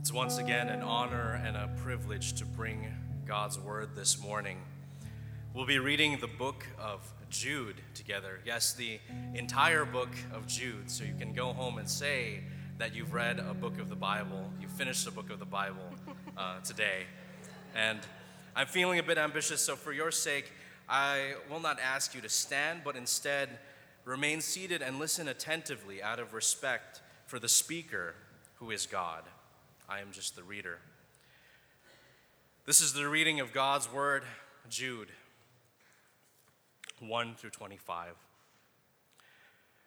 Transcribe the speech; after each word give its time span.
It's 0.00 0.14
once 0.14 0.38
again 0.38 0.70
an 0.70 0.80
honor 0.80 1.42
and 1.44 1.58
a 1.58 1.68
privilege 1.82 2.32
to 2.38 2.46
bring 2.46 2.86
God's 3.26 3.58
word 3.58 3.90
this 3.94 4.18
morning. 4.18 4.56
We'll 5.52 5.66
be 5.66 5.78
reading 5.78 6.18
the 6.18 6.26
book 6.26 6.66
of 6.78 7.06
Jude 7.28 7.82
together. 7.92 8.40
Yes, 8.46 8.72
the 8.72 8.98
entire 9.34 9.84
book 9.84 10.08
of 10.32 10.46
Jude. 10.46 10.90
So 10.90 11.04
you 11.04 11.12
can 11.18 11.34
go 11.34 11.52
home 11.52 11.76
and 11.76 11.86
say 11.86 12.40
that 12.78 12.94
you've 12.94 13.12
read 13.12 13.40
a 13.40 13.52
book 13.52 13.78
of 13.78 13.90
the 13.90 13.94
Bible, 13.94 14.50
you 14.58 14.68
finished 14.68 15.06
a 15.06 15.10
book 15.10 15.28
of 15.28 15.38
the 15.38 15.44
Bible 15.44 15.92
uh, 16.34 16.60
today. 16.60 17.02
And 17.76 18.00
I'm 18.56 18.68
feeling 18.68 18.98
a 19.00 19.02
bit 19.02 19.18
ambitious, 19.18 19.60
so 19.60 19.76
for 19.76 19.92
your 19.92 20.10
sake, 20.10 20.50
I 20.88 21.34
will 21.50 21.60
not 21.60 21.78
ask 21.78 22.14
you 22.14 22.22
to 22.22 22.28
stand, 22.30 22.80
but 22.86 22.96
instead 22.96 23.50
remain 24.06 24.40
seated 24.40 24.80
and 24.80 24.98
listen 24.98 25.28
attentively 25.28 26.02
out 26.02 26.18
of 26.18 26.32
respect 26.32 27.02
for 27.26 27.38
the 27.38 27.50
speaker 27.50 28.14
who 28.54 28.70
is 28.70 28.86
God. 28.86 29.24
I 29.90 29.98
am 29.98 30.12
just 30.12 30.36
the 30.36 30.44
reader. 30.44 30.78
This 32.64 32.80
is 32.80 32.92
the 32.92 33.08
reading 33.08 33.40
of 33.40 33.52
God's 33.52 33.92
word, 33.92 34.22
Jude 34.68 35.08
1 37.00 37.34
through 37.34 37.50
25. 37.50 38.12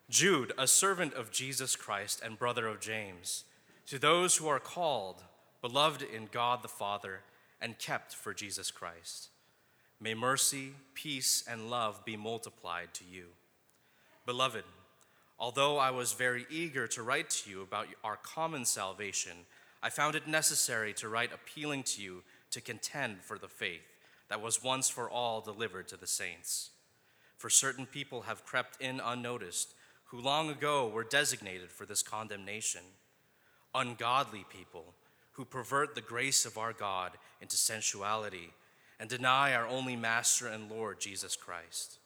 Jude, 0.10 0.52
a 0.58 0.68
servant 0.68 1.14
of 1.14 1.32
Jesus 1.32 1.78
Christ 1.78 2.22
and 2.22 2.38
brother 2.38 2.68
of 2.68 2.82
James, 2.82 3.46
to 3.88 3.98
those 3.98 4.36
who 4.36 4.50
are 4.50 4.60
called, 4.60 5.24
beloved 5.62 6.02
in 6.02 6.28
God 6.30 6.64
the 6.64 6.68
Father, 6.68 7.22
and 7.62 7.80
kept 7.80 8.14
for 8.14 8.34
Jesus 8.34 8.72
Christ. 8.72 9.30
May 10.02 10.16
mercy, 10.16 10.74
peace, 10.96 11.46
and 11.50 11.70
love 11.70 12.04
be 12.04 12.18
multiplied 12.18 12.94
to 12.96 13.06
you. 13.10 13.28
Beloved, 14.26 14.66
although 15.40 15.78
I 15.78 15.92
was 15.92 16.12
very 16.12 16.46
eager 16.50 16.88
to 16.88 17.04
write 17.04 17.30
to 17.30 17.50
you 17.50 17.62
about 17.62 17.88
our 18.04 18.18
common 18.18 18.66
salvation, 18.66 19.46
I 19.84 19.90
found 19.90 20.16
it 20.16 20.28
necessary 20.28 20.94
to 20.94 21.10
write 21.10 21.34
appealing 21.34 21.84
to 21.84 22.02
you 22.02 22.24
to 22.52 22.62
contend 22.62 23.22
for 23.22 23.38
the 23.38 23.50
faith 23.50 23.82
that 24.30 24.42
was 24.42 24.64
once 24.64 24.88
for 24.88 25.10
all 25.10 25.42
delivered 25.42 25.90
to 25.90 25.98
the 25.98 26.08
saints. 26.08 26.70
For 27.38 27.50
certain 27.50 27.86
people 27.86 28.22
have 28.22 28.46
crept 28.46 28.82
in 28.82 29.02
unnoticed, 29.04 29.76
who 30.06 30.22
long 30.22 30.50
ago 30.50 30.88
were 30.88 31.04
designated 31.04 31.70
for 31.70 31.86
this 31.86 32.02
condemnation. 32.02 32.82
Ungodly 33.76 34.46
people 34.50 34.94
who 35.34 35.44
pervert 35.44 35.96
the 35.96 36.02
grace 36.02 36.46
of 36.46 36.58
our 36.58 36.72
God 36.72 37.12
into 37.42 37.58
sensuality 37.58 38.54
and 39.00 39.10
deny 39.10 39.54
our 39.54 39.68
only 39.68 39.98
Master 39.98 40.48
and 40.48 40.72
Lord, 40.72 41.02
Jesus 41.02 41.36
Christ. 41.36 41.98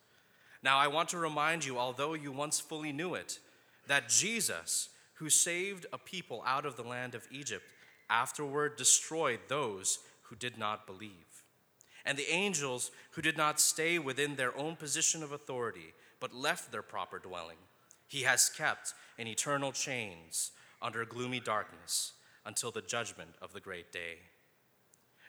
Now, 0.64 0.80
I 0.80 0.88
want 0.88 1.10
to 1.10 1.20
remind 1.20 1.64
you, 1.64 1.78
although 1.78 2.16
you 2.16 2.32
once 2.32 2.60
fully 2.60 2.92
knew 2.92 3.14
it, 3.14 3.38
that 3.86 4.10
Jesus, 4.10 4.90
who 5.18 5.30
saved 5.30 5.86
a 5.92 5.98
people 5.98 6.44
out 6.46 6.66
of 6.66 6.76
the 6.76 6.84
land 6.84 7.16
of 7.16 7.28
Egypt, 7.32 7.66
afterward 8.10 8.78
destroyed 8.78 9.40
those 9.48 10.00
who 10.24 10.36
did 10.36 10.58
not 10.58 10.86
believe. 10.86 11.44
And 12.06 12.18
the 12.18 12.32
angels 12.32 12.92
who 13.12 13.22
did 13.22 13.36
not 13.36 13.60
stay 13.60 14.00
within 14.00 14.36
their 14.36 14.58
own 14.58 14.76
position 14.76 15.24
of 15.24 15.32
authority, 15.32 15.94
but 16.20 16.34
left 16.34 16.72
their 16.72 16.82
proper 16.82 17.20
dwelling, 17.20 17.58
he 18.08 18.22
has 18.22 18.50
kept 18.50 18.94
in 19.18 19.28
eternal 19.28 19.72
chains 19.72 20.52
under 20.82 21.04
gloomy 21.06 21.40
darkness 21.40 22.14
until 22.46 22.72
the 22.72 22.82
judgment 22.82 23.32
of 23.42 23.52
the 23.54 23.60
great 23.60 23.92
day. 23.92 24.20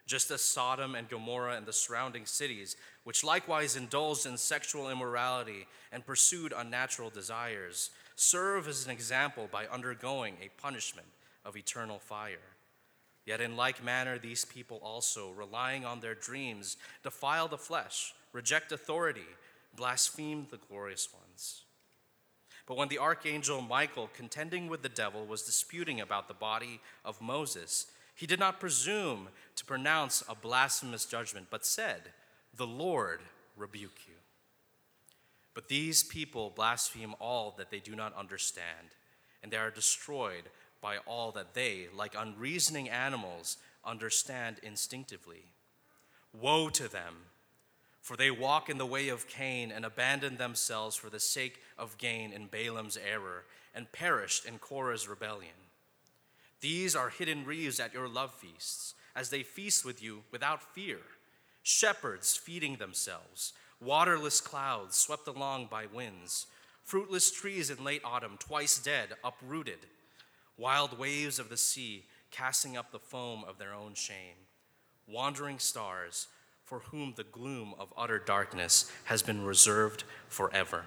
Just 0.07 0.31
as 0.31 0.41
Sodom 0.41 0.95
and 0.95 1.09
Gomorrah 1.09 1.57
and 1.57 1.67
the 1.67 1.73
surrounding 1.73 2.25
cities, 2.25 2.77
which 3.05 3.25
likewise 3.25 3.77
indulged 3.77 4.25
in 4.25 4.39
sexual 4.39 4.89
immorality 4.89 5.67
and 5.93 6.07
pursued 6.07 6.55
unnatural 6.57 7.11
desires, 7.11 7.91
serve 8.19 8.67
as 8.67 8.85
an 8.85 8.91
example 8.91 9.49
by 9.51 9.67
undergoing 9.67 10.37
a 10.43 10.61
punishment 10.61 11.07
of 11.45 11.57
eternal 11.57 11.99
fire. 11.99 12.37
Yet, 13.25 13.41
in 13.41 13.57
like 13.57 13.85
manner, 13.85 14.19
these 14.19 14.45
people 14.45 14.81
also, 14.83 15.31
relying 15.33 15.85
on 15.85 16.01
their 16.01 16.15
dreams, 16.15 16.77
defile 17.03 17.47
the 17.47 17.59
flesh, 17.59 18.15
reject 18.33 18.73
authority, 18.73 19.27
blaspheme 19.77 20.47
the 20.51 20.57
glorious 20.57 21.09
ones. 21.13 21.63
But 22.67 22.77
when 22.77 22.89
the 22.89 22.99
archangel 22.99 23.61
Michael, 23.61 24.11
contending 24.15 24.69
with 24.69 24.83
the 24.83 24.89
devil, 24.89 25.25
was 25.25 25.43
disputing 25.43 26.01
about 26.01 26.27
the 26.27 26.35
body 26.35 26.81
of 27.05 27.21
Moses, 27.21 27.87
he 28.15 28.27
did 28.27 28.41
not 28.41 28.61
presume 28.61 29.29
to 29.57 29.65
pronounce 29.65 30.25
a 30.29 30.35
blasphemous 30.35 31.05
judgment, 31.05 31.47
but 31.51 31.65
said, 31.65 32.13
The 32.57 32.67
Lord 32.67 33.21
rebuke 33.57 34.01
you. 34.07 34.15
But 35.59 35.67
these 35.67 36.05
people 36.05 36.53
blaspheme 36.55 37.17
all 37.19 37.53
that 37.59 37.69
they 37.69 37.81
do 37.81 37.97
not 37.97 38.15
understand, 38.15 38.95
and 39.43 39.51
they 39.51 39.57
are 39.57 39.73
destroyed 39.73 40.45
by 40.81 40.99
all 40.99 41.33
that 41.33 41.55
they, 41.55 41.89
like 41.93 42.15
unreasoning 42.17 42.89
animals, 42.89 43.57
understand 43.85 44.61
instinctively. 44.63 45.47
Woe 46.33 46.69
to 46.69 46.87
them, 46.87 47.17
for 48.01 48.17
they 48.17 48.31
walk 48.31 48.71
in 48.71 48.79
the 48.79 48.87
way 48.87 49.09
of 49.09 49.27
Cain 49.27 49.73
and 49.73 49.85
abandon 49.85 50.37
themselves 50.37 50.95
for 50.95 51.11
the 51.11 51.19
sake 51.19 51.61
of 51.77 51.99
gain 51.99 52.33
in 52.33 52.47
Balaam's 52.47 52.97
error, 52.97 53.43
and 53.75 53.91
perished 53.91 54.45
in 54.45 54.61
Korah's 54.61 55.09
rebellion. 55.09 55.59
These 56.61 56.95
are 56.95 57.09
hidden 57.09 57.45
reeves 57.45 57.81
at 57.81 57.93
your 57.93 58.07
love 58.07 58.33
feasts, 58.33 58.95
as 59.17 59.31
they 59.31 59.43
feast 59.43 59.85
with 59.85 60.01
you 60.01 60.23
without 60.31 60.63
fear, 60.63 61.01
shepherds 61.65 62.37
feeding 62.37 62.77
themselves 62.77 63.55
waterless 63.81 64.41
clouds 64.41 64.97
swept 64.97 65.27
along 65.29 65.67
by 65.71 65.87
winds, 65.87 66.47
fruitless 66.85 67.31
trees 67.31 67.71
in 67.71 67.85
late 67.85 68.03
autumn, 68.05 68.37
twice 68.39 68.79
dead, 68.79 69.11
uprooted, 69.25 69.87
wild 70.57 70.99
waves 70.99 71.39
of 71.39 71.49
the 71.49 71.57
sea 71.57 72.05
casting 72.31 72.77
up 72.77 72.91
the 72.91 72.99
foam 72.99 73.45
of 73.49 73.59
their 73.59 73.73
own 73.73 73.95
shame, 73.95 74.37
wandering 75.07 75.59
stars 75.59 76.29
for 76.65 76.81
whom 76.81 77.15
the 77.17 77.25
gloom 77.25 77.75
of 77.79 77.93
utter 77.97 78.19
darkness 78.19 78.91
has 79.05 79.23
been 79.23 79.45
reserved 79.45 80.05
forever. 80.29 80.87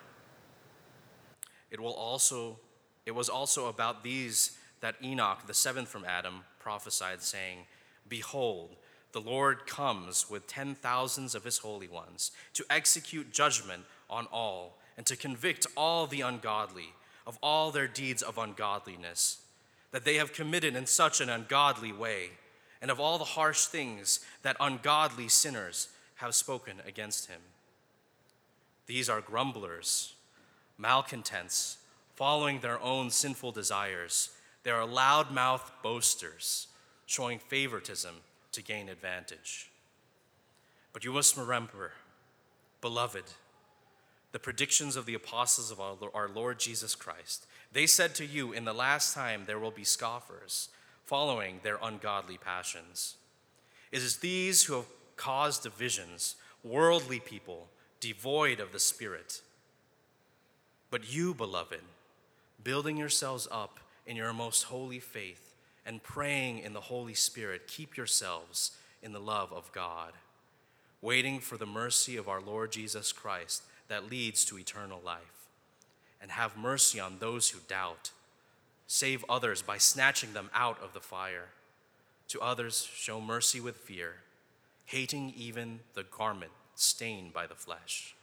It 1.72 1.80
will 1.80 1.94
also 1.94 2.60
it 3.06 3.16
was 3.16 3.30
also 3.30 3.68
about 3.68 4.04
these 4.04 4.58
that 4.82 4.96
Enoch, 5.04 5.48
the 5.48 5.54
seventh 5.54 5.90
from 5.90 6.06
Adam, 6.06 6.44
prophesied, 6.60 7.22
saying, 7.22 7.66
Behold, 8.08 8.76
the 9.14 9.22
Lord 9.22 9.66
comes 9.68 10.30
with 10.30 10.48
ten 10.48 10.76
thousands 10.76 11.36
of 11.36 11.44
his 11.44 11.60
holy 11.60 11.88
ones 11.88 12.32
to 12.54 12.66
execute 12.70 13.32
judgment 13.32 13.84
on 14.10 14.28
all 14.32 14.78
and 14.98 15.06
to 15.06 15.16
convict 15.16 15.68
all 15.76 16.08
the 16.08 16.22
ungodly 16.22 16.94
of 17.26 17.38
all 17.42 17.72
their 17.72 17.88
deeds 17.88 18.22
of 18.22 18.38
ungodliness 18.38 19.42
that 19.92 20.06
they 20.06 20.16
have 20.16 20.34
committed 20.34 20.76
in 20.76 20.86
such 20.86 21.22
an 21.22 21.30
ungodly 21.30 21.92
way, 21.92 22.32
and 22.82 22.90
of 22.90 23.00
all 23.00 23.18
the 23.18 23.24
harsh 23.24 23.66
things 23.66 24.22
that 24.42 24.56
ungodly 24.60 25.28
sinners 25.28 25.90
have 26.16 26.34
spoken 26.34 26.78
against 26.88 27.30
him. 27.30 27.42
These 28.88 29.10
are 29.10 29.22
grumblers, 29.22 30.14
malcontents, 30.78 31.78
following 32.16 32.60
their 32.60 32.80
own 32.80 33.10
sinful 33.10 33.52
desires. 33.52 34.30
They 34.64 34.72
are 34.72 34.88
loudmouth 34.88 35.70
boasters, 35.84 36.68
showing 37.06 37.40
favoritism 37.40 38.16
to 38.52 38.62
gain 38.62 38.90
advantage. 38.90 39.70
But 40.94 41.04
you 41.06 41.14
must 41.14 41.38
remember, 41.38 41.92
beloved, 42.82 43.24
the 44.32 44.40
predictions 44.40 44.96
of 44.96 45.06
the 45.06 45.14
apostles 45.14 45.72
of 45.72 45.80
our 45.80 46.30
Lord 46.30 46.60
Jesus 46.60 46.96
Christ. 46.96 47.46
They 47.72 47.86
said 47.86 48.16
to 48.16 48.26
you, 48.26 48.52
In 48.52 48.66
the 48.66 48.74
last 48.74 49.14
time 49.14 49.44
there 49.46 49.60
will 49.60 49.72
be 49.72 49.84
scoffers, 49.84 50.70
following 51.06 51.60
their 51.64 51.78
ungodly 51.82 52.38
passions. 52.38 53.16
It 53.92 54.02
is 54.02 54.18
these 54.18 54.64
who 54.64 54.76
have 54.76 54.86
caused 55.18 55.64
divisions, 55.64 56.36
worldly 56.64 57.20
people, 57.20 57.68
devoid 58.00 58.60
of 58.60 58.72
the 58.72 58.80
Spirit. 58.80 59.42
But 60.90 61.14
you, 61.14 61.34
beloved, 61.34 61.82
building 62.64 62.98
yourselves 62.98 63.48
up 63.52 63.80
in 64.06 64.16
your 64.16 64.34
most 64.34 64.64
holy 64.64 65.00
faith, 65.00 65.51
and 65.86 66.04
praying 66.04 66.60
in 66.60 66.74
the 66.74 66.82
Holy 66.82 67.14
Spirit, 67.14 67.68
keep 67.68 67.98
yourselves 67.98 68.72
in 69.02 69.14
the 69.14 69.20
love 69.20 69.52
of 69.52 69.72
God, 69.72 70.14
waiting 71.02 71.40
for 71.40 71.58
the 71.58 71.66
mercy 71.66 72.18
of 72.18 72.30
our 72.30 72.42
Lord 72.42 72.72
Jesus 72.72 73.12
Christ 73.12 73.64
that 73.88 74.10
leads 74.10 74.46
to 74.46 74.58
eternal 74.58 75.02
life. 75.04 75.48
And 76.22 76.30
have 76.32 76.56
mercy 76.56 77.00
on 77.00 77.18
those 77.18 77.50
who 77.50 77.60
doubt. 77.68 78.12
Save 78.86 79.26
others 79.28 79.64
by 79.64 79.80
snatching 79.80 80.34
them 80.34 80.52
out 80.54 80.78
of 80.84 80.94
the 80.94 81.00
fire. 81.00 81.50
To 82.28 82.40
others, 82.42 82.88
show 82.94 83.20
mercy 83.20 83.60
with 83.60 83.78
fear, 83.78 84.18
hating 84.86 85.34
even 85.36 85.80
the 85.96 86.04
garment 86.04 86.52
stained 86.76 87.34
by 87.34 87.48
the 87.48 87.56
flesh. 87.56 88.14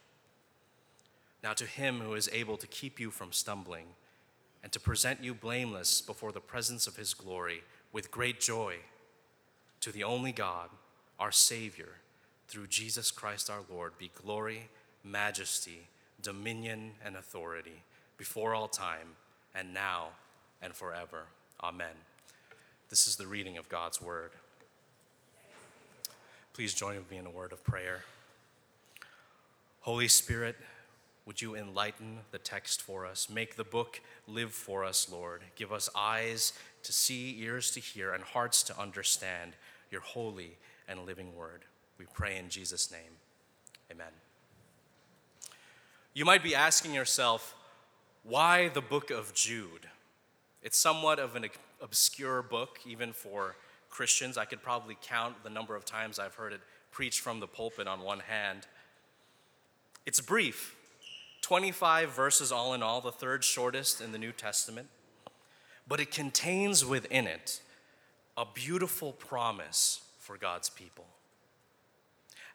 Now, 1.43 1.55
to 1.55 1.66
him 1.66 2.00
who 2.00 2.14
is 2.14 2.31
able 2.32 2.56
to 2.56 2.66
keep 2.66 3.00
you 3.00 3.10
from 3.10 3.32
stumbling, 3.32 3.87
and 4.69 4.73
to 4.75 4.81
present 4.81 5.25
you 5.25 5.32
blameless 5.32 6.03
before 6.03 6.31
the 6.31 6.41
presence 6.41 6.87
of 6.87 6.97
his 6.97 7.15
glory 7.15 7.62
with 7.91 8.11
great 8.11 8.38
joy. 8.38 8.75
To 9.81 9.91
the 9.91 10.05
only 10.05 10.31
God, 10.31 10.69
our 11.19 11.32
Savior, 11.32 11.88
through 12.49 12.67
Jesus 12.67 13.11
Christ 13.11 13.49
our 13.49 13.62
Lord, 13.73 13.97
be 13.97 14.11
glory, 14.15 14.69
majesty, 15.03 15.88
dominion, 16.20 16.91
and 17.03 17.17
authority 17.17 17.82
before 18.19 18.55
all 18.55 18.69
time, 18.69 19.17
and 19.55 19.73
now 19.73 20.09
and 20.61 20.75
forever. 20.75 21.23
Amen. 21.62 21.97
This 22.91 23.09
is 23.09 23.17
the 23.17 23.26
reading 23.26 23.56
of 23.56 23.70
God's 23.70 24.03
word. 24.03 24.32
Please 26.53 26.75
join 26.75 26.97
with 26.97 27.11
me 27.11 27.17
in 27.17 27.25
a 27.25 27.31
word 27.31 27.53
of 27.53 27.65
prayer. 27.65 28.03
Holy 29.81 30.09
Spirit, 30.09 30.56
would 31.28 31.42
you 31.42 31.54
enlighten 31.54 32.20
the 32.30 32.38
text 32.38 32.80
for 32.80 33.04
us? 33.04 33.28
Make 33.28 33.56
the 33.56 33.62
book 33.62 34.00
live 34.26 34.50
for 34.50 34.82
us, 34.82 35.10
Lord. 35.12 35.42
Give 35.56 35.75
us 35.75 35.90
eyes 35.94 36.54
to 36.82 36.90
see, 36.90 37.38
ears 37.42 37.70
to 37.72 37.80
hear, 37.80 38.14
and 38.14 38.25
hearts 38.25 38.62
to 38.62 38.80
understand 38.80 39.52
your 39.90 40.00
holy 40.00 40.56
and 40.88 41.04
living 41.04 41.36
word. 41.36 41.66
We 41.98 42.06
pray 42.14 42.38
in 42.38 42.48
Jesus' 42.48 42.90
name. 42.90 43.19
Amen. 43.92 44.06
You 46.14 46.25
might 46.25 46.42
be 46.42 46.54
asking 46.54 46.94
yourself, 46.94 47.54
why 48.22 48.69
the 48.69 48.81
book 48.81 49.10
of 49.10 49.34
Jude? 49.34 49.86
It's 50.62 50.78
somewhat 50.78 51.19
of 51.19 51.36
an 51.36 51.44
obscure 51.82 52.40
book, 52.40 52.78
even 52.86 53.12
for 53.12 53.54
Christians. 53.90 54.38
I 54.38 54.46
could 54.46 54.62
probably 54.62 54.96
count 55.02 55.44
the 55.44 55.50
number 55.50 55.76
of 55.76 55.84
times 55.84 56.19
I've 56.19 56.36
heard 56.36 56.54
it 56.54 56.62
preached 56.90 57.20
from 57.20 57.38
the 57.38 57.46
pulpit 57.46 57.86
on 57.86 58.00
one 58.00 58.20
hand. 58.20 58.66
It's 60.06 60.22
brief 60.22 60.74
25 61.48 62.10
verses 62.10 62.52
all 62.52 62.74
in 62.74 62.82
all, 62.82 63.00
the 63.00 63.10
third 63.10 63.42
shortest 63.42 64.02
in 64.02 64.12
the 64.12 64.18
New 64.18 64.32
Testament, 64.32 64.86
but 65.88 65.98
it 65.98 66.10
contains 66.10 66.84
within 66.84 67.26
it 67.26 67.62
a 68.36 68.44
beautiful 68.44 69.14
promise 69.14 70.02
for 70.18 70.36
God's 70.36 70.68
people. 70.68 71.06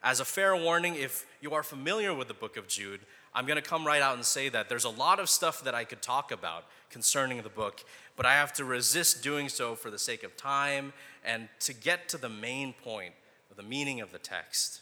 As 0.04 0.20
a 0.20 0.26
fair 0.26 0.56
warning, 0.56 0.94
if 0.94 1.26
you 1.42 1.56
are 1.56 1.64
familiar 1.64 2.14
with 2.14 2.28
the 2.28 2.36
book 2.36 2.56
of 2.56 2.68
Jude, 2.68 3.00
I'm 3.34 3.48
going 3.48 3.56
to 3.56 3.68
come 3.68 3.84
right 3.84 4.00
out 4.00 4.14
and 4.14 4.24
say 4.24 4.48
that 4.50 4.70
there's 4.70 4.84
a 4.84 4.90
lot 4.90 5.20
of 5.20 5.28
stuff 5.28 5.64
that 5.64 5.74
I 5.74 5.86
could 5.86 6.04
talk 6.04 6.32
about 6.32 6.66
concerning 6.92 7.42
the 7.42 7.50
book, 7.50 7.84
but 8.16 8.28
I 8.28 8.34
have 8.34 8.54
to 8.54 8.64
resist 8.64 9.24
doing 9.24 9.50
so 9.50 9.74
for 9.74 9.90
the 9.90 9.98
sake 9.98 10.22
of 10.22 10.38
time 10.38 10.94
and 11.26 11.50
to 11.62 11.74
get 11.74 12.10
to 12.10 12.20
the 12.20 12.30
main 12.30 12.74
point 12.74 13.16
of 13.50 13.58
the 13.58 13.64
meaning 13.64 14.02
of 14.02 14.12
the 14.12 14.20
text. 14.20 14.82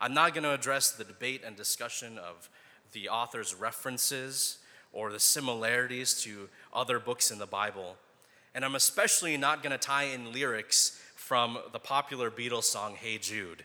I'm 0.00 0.14
not 0.14 0.32
going 0.32 0.44
to 0.44 0.54
address 0.54 0.92
the 0.92 1.02
debate 1.02 1.42
and 1.44 1.56
discussion 1.56 2.18
of 2.18 2.48
the 2.92 3.08
author's 3.08 3.54
references 3.54 4.58
or 4.92 5.10
the 5.10 5.20
similarities 5.20 6.20
to 6.22 6.48
other 6.72 6.98
books 6.98 7.30
in 7.30 7.38
the 7.38 7.46
Bible. 7.46 7.96
And 8.54 8.64
I'm 8.64 8.74
especially 8.74 9.36
not 9.36 9.62
going 9.62 9.72
to 9.72 9.78
tie 9.78 10.04
in 10.04 10.32
lyrics 10.32 11.00
from 11.14 11.58
the 11.72 11.78
popular 11.78 12.30
Beatles 12.30 12.64
song, 12.64 12.96
Hey 13.00 13.18
Jude. 13.18 13.64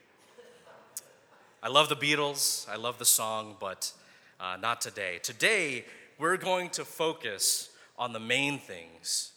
I 1.62 1.69
love 1.69 1.89
the 1.89 1.95
Beatles, 1.95 2.69
I 2.69 2.75
love 2.75 3.00
the 3.00 3.06
song, 3.06 3.56
but 3.59 3.91
uh, 4.39 4.57
not 4.62 4.79
today. 4.79 5.19
Today, 5.21 5.85
we're 6.18 6.38
going 6.38 6.69
to 6.71 6.85
focus 6.85 7.69
on 7.97 8.13
the 8.13 8.19
main 8.19 8.59
things, 8.59 9.31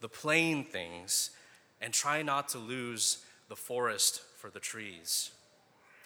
the 0.00 0.08
plain 0.08 0.64
things, 0.64 1.30
and 1.82 1.92
try 1.92 2.22
not 2.22 2.48
to 2.50 2.58
lose 2.58 3.24
the 3.48 3.56
forest 3.56 4.22
for 4.38 4.50
the 4.50 4.60
trees. 4.60 5.32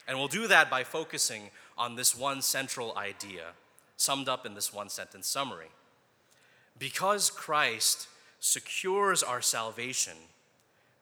And 0.08 0.18
we'll 0.18 0.28
do 0.28 0.46
that 0.48 0.70
by 0.70 0.84
focusing 0.84 1.50
on 1.78 1.96
this 1.96 2.16
one 2.16 2.42
central 2.42 2.96
idea, 2.96 3.52
summed 3.96 4.28
up 4.28 4.44
in 4.44 4.54
this 4.54 4.72
one 4.72 4.88
sentence 4.88 5.26
summary. 5.26 5.70
Because 6.78 7.30
Christ 7.30 8.08
secures 8.40 9.22
our 9.22 9.40
salvation, 9.40 10.14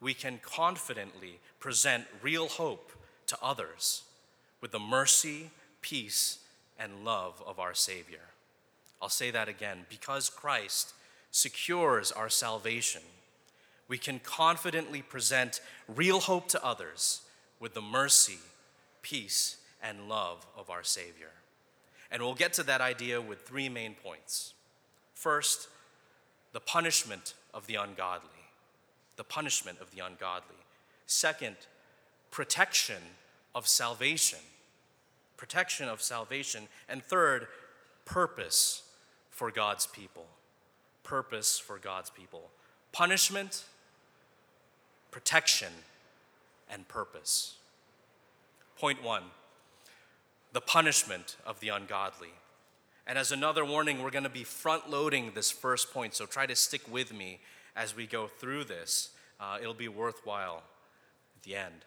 we 0.00 0.14
can 0.14 0.38
confidently 0.42 1.40
present 1.58 2.04
real 2.22 2.48
hope 2.48 2.92
to 3.26 3.36
others 3.42 4.02
with 4.60 4.70
the 4.70 4.78
mercy, 4.78 5.50
peace, 5.80 6.38
and 6.78 7.04
love 7.04 7.42
of 7.46 7.58
our 7.58 7.74
Savior. 7.74 8.20
I'll 9.00 9.08
say 9.08 9.30
that 9.30 9.48
again. 9.48 9.86
Because 9.88 10.30
Christ 10.30 10.94
secures 11.30 12.12
our 12.12 12.28
salvation, 12.28 13.02
we 13.88 13.98
can 13.98 14.18
confidently 14.18 15.02
present 15.02 15.60
real 15.86 16.20
hope 16.20 16.48
to 16.48 16.64
others 16.64 17.22
with 17.60 17.74
the 17.74 17.82
mercy, 17.82 18.38
peace, 19.02 19.58
and 19.86 20.08
love 20.08 20.46
of 20.56 20.70
our 20.70 20.82
Savior. 20.82 21.30
And 22.10 22.22
we'll 22.22 22.34
get 22.34 22.52
to 22.54 22.62
that 22.64 22.80
idea 22.80 23.20
with 23.20 23.42
three 23.42 23.68
main 23.68 23.94
points. 23.94 24.54
First, 25.14 25.68
the 26.52 26.60
punishment 26.60 27.34
of 27.52 27.66
the 27.66 27.74
ungodly. 27.74 28.30
The 29.16 29.24
punishment 29.24 29.78
of 29.80 29.90
the 29.90 30.04
ungodly. 30.04 30.56
Second, 31.06 31.56
protection 32.30 33.02
of 33.54 33.66
salvation 33.66 34.38
protection 35.36 35.88
of 35.88 36.02
salvation. 36.02 36.68
And 36.88 37.02
third, 37.02 37.46
purpose 38.04 38.82
for 39.30 39.50
God's 39.50 39.86
people. 39.86 40.26
Purpose 41.02 41.58
for 41.58 41.78
God's 41.78 42.10
people. 42.10 42.50
Punishment, 42.92 43.64
protection, 45.10 45.72
and 46.70 46.88
purpose. 46.88 47.56
Point 48.78 49.02
one 49.02 49.22
the 50.56 50.60
punishment 50.62 51.36
of 51.44 51.60
the 51.60 51.68
ungodly. 51.68 52.32
And 53.06 53.18
as 53.18 53.30
another 53.30 53.62
warning, 53.62 54.02
we're 54.02 54.10
going 54.10 54.24
to 54.24 54.30
be 54.30 54.42
front 54.42 54.88
loading 54.88 55.32
this 55.34 55.50
first 55.50 55.92
point, 55.92 56.14
so 56.14 56.24
try 56.24 56.46
to 56.46 56.56
stick 56.56 56.80
with 56.90 57.12
me 57.12 57.40
as 57.76 57.94
we 57.94 58.06
go 58.06 58.26
through 58.26 58.64
this. 58.64 59.10
Uh, 59.38 59.58
it'll 59.60 59.74
be 59.74 59.88
worthwhile 59.88 60.62
at 61.36 61.42
the 61.42 61.56
end. 61.56 61.84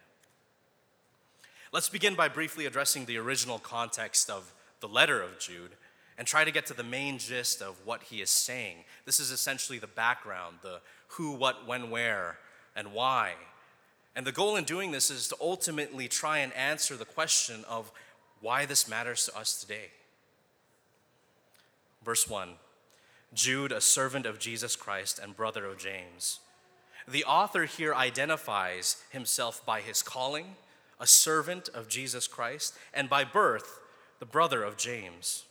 Let's 1.71 1.89
begin 1.89 2.13
by 2.13 2.27
briefly 2.27 2.67
addressing 2.67 3.05
the 3.05 3.17
original 3.17 3.57
context 3.57 4.29
of 4.29 4.53
the 4.81 4.87
letter 4.87 5.19
of 5.19 5.39
Jude 5.39 5.71
and 6.19 6.27
try 6.27 6.43
to 6.43 6.51
get 6.51 6.67
to 6.67 6.75
the 6.75 6.83
main 6.83 7.17
gist 7.17 7.63
of 7.63 7.75
what 7.85 8.03
he 8.03 8.21
is 8.21 8.29
saying. 8.29 8.83
This 9.03 9.19
is 9.19 9.31
essentially 9.31 9.79
the 9.79 9.87
background, 9.87 10.57
the 10.61 10.81
who, 11.07 11.31
what, 11.31 11.65
when, 11.65 11.89
where, 11.89 12.37
and 12.75 12.93
why. 12.93 13.33
And 14.15 14.27
the 14.27 14.31
goal 14.31 14.57
in 14.57 14.63
doing 14.63 14.91
this 14.91 15.09
is 15.09 15.27
to 15.29 15.37
ultimately 15.41 16.07
try 16.07 16.37
and 16.37 16.53
answer 16.53 16.95
the 16.95 17.05
question 17.05 17.65
of 17.67 17.91
why 18.41 18.65
this 18.65 18.87
matters 18.87 19.25
to 19.25 19.37
us 19.37 19.59
today. 19.59 19.91
Verse 22.03 22.27
1 22.27 22.49
Jude, 23.33 23.71
a 23.71 23.81
servant 23.81 24.25
of 24.25 24.39
Jesus 24.39 24.75
Christ 24.75 25.19
and 25.21 25.35
brother 25.35 25.65
of 25.65 25.77
James. 25.77 26.39
The 27.07 27.25
author 27.25 27.65
here 27.65 27.93
identifies 27.93 29.03
himself 29.11 29.65
by 29.65 29.81
his 29.81 30.01
calling 30.01 30.55
a 30.99 31.07
servant 31.07 31.69
of 31.69 31.87
Jesus 31.87 32.27
Christ, 32.27 32.75
and 32.93 33.09
by 33.09 33.23
birth, 33.23 33.79
the 34.19 34.25
brother 34.25 34.63
of 34.63 34.77
James. 34.77 35.45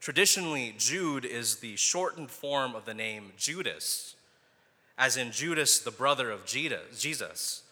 Traditionally, 0.00 0.74
Jude 0.76 1.24
is 1.24 1.56
the 1.56 1.76
shortened 1.76 2.30
form 2.30 2.74
of 2.74 2.84
the 2.84 2.94
name 2.94 3.32
Judas, 3.36 4.16
as 4.98 5.16
in 5.16 5.32
Judas, 5.32 5.78
the 5.78 5.90
brother 5.90 6.30
of 6.30 6.44
Jesus, 6.44 7.62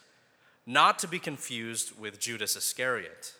not 0.65 0.97
to 0.99 1.07
be 1.07 1.19
confused 1.19 1.99
with 1.99 2.19
Judas 2.19 2.55
Iscariot. 2.55 3.33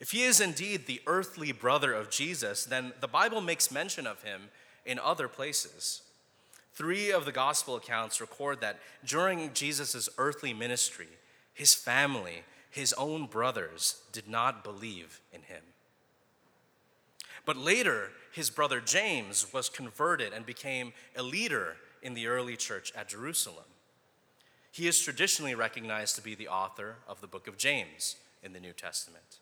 If 0.00 0.12
he 0.12 0.22
is 0.22 0.40
indeed 0.40 0.86
the 0.86 1.02
earthly 1.06 1.52
brother 1.52 1.92
of 1.92 2.10
Jesus, 2.10 2.64
then 2.64 2.94
the 3.00 3.06
Bible 3.06 3.42
makes 3.42 3.70
mention 3.70 4.06
of 4.06 4.22
him 4.22 4.48
in 4.86 4.98
other 4.98 5.28
places. 5.28 6.00
Three 6.72 7.10
of 7.10 7.26
the 7.26 7.32
gospel 7.32 7.76
accounts 7.76 8.20
record 8.20 8.62
that 8.62 8.78
during 9.04 9.52
Jesus' 9.52 10.08
earthly 10.16 10.54
ministry, 10.54 11.08
his 11.52 11.74
family, 11.74 12.44
his 12.70 12.94
own 12.94 13.26
brothers, 13.26 14.00
did 14.12 14.26
not 14.26 14.64
believe 14.64 15.20
in 15.32 15.42
him. 15.42 15.62
But 17.44 17.58
later, 17.58 18.12
his 18.32 18.48
brother 18.48 18.80
James 18.80 19.52
was 19.52 19.68
converted 19.68 20.32
and 20.32 20.46
became 20.46 20.94
a 21.14 21.22
leader 21.22 21.76
in 22.02 22.14
the 22.14 22.26
early 22.26 22.56
church 22.56 22.92
at 22.96 23.08
Jerusalem. 23.08 23.64
He 24.72 24.86
is 24.86 25.00
traditionally 25.00 25.54
recognized 25.54 26.16
to 26.16 26.22
be 26.22 26.34
the 26.34 26.48
author 26.48 26.96
of 27.06 27.20
the 27.20 27.26
book 27.26 27.46
of 27.46 27.58
James 27.58 28.16
in 28.42 28.52
the 28.52 28.60
New 28.60 28.72
Testament. 28.72 29.39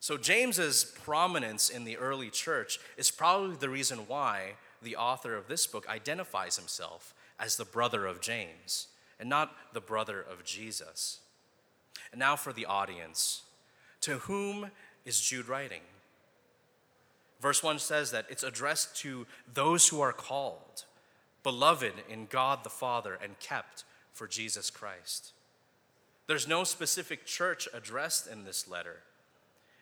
So, 0.00 0.16
James's 0.16 0.84
prominence 1.04 1.68
in 1.68 1.84
the 1.84 1.98
early 1.98 2.30
church 2.30 2.80
is 2.96 3.10
probably 3.10 3.56
the 3.56 3.68
reason 3.68 3.98
why 4.06 4.54
the 4.80 4.96
author 4.96 5.36
of 5.36 5.46
this 5.46 5.66
book 5.66 5.86
identifies 5.88 6.56
himself 6.56 7.14
as 7.38 7.56
the 7.56 7.66
brother 7.66 8.06
of 8.06 8.22
James 8.22 8.88
and 9.18 9.28
not 9.28 9.54
the 9.74 9.80
brother 9.80 10.20
of 10.20 10.42
Jesus. 10.42 11.20
And 12.12 12.18
now 12.18 12.34
for 12.34 12.52
the 12.52 12.64
audience. 12.64 13.42
To 14.02 14.18
whom 14.18 14.70
is 15.04 15.20
Jude 15.20 15.48
writing? 15.48 15.82
Verse 17.40 17.62
1 17.62 17.78
says 17.78 18.10
that 18.10 18.26
it's 18.30 18.42
addressed 18.42 18.96
to 18.98 19.26
those 19.52 19.88
who 19.88 20.00
are 20.00 20.12
called, 20.12 20.84
beloved 21.42 21.92
in 22.08 22.26
God 22.26 22.64
the 22.64 22.70
Father, 22.70 23.18
and 23.22 23.38
kept 23.38 23.84
for 24.12 24.26
Jesus 24.26 24.70
Christ. 24.70 25.32
There's 26.26 26.48
no 26.48 26.64
specific 26.64 27.26
church 27.26 27.68
addressed 27.74 28.26
in 28.26 28.44
this 28.44 28.68
letter. 28.68 29.00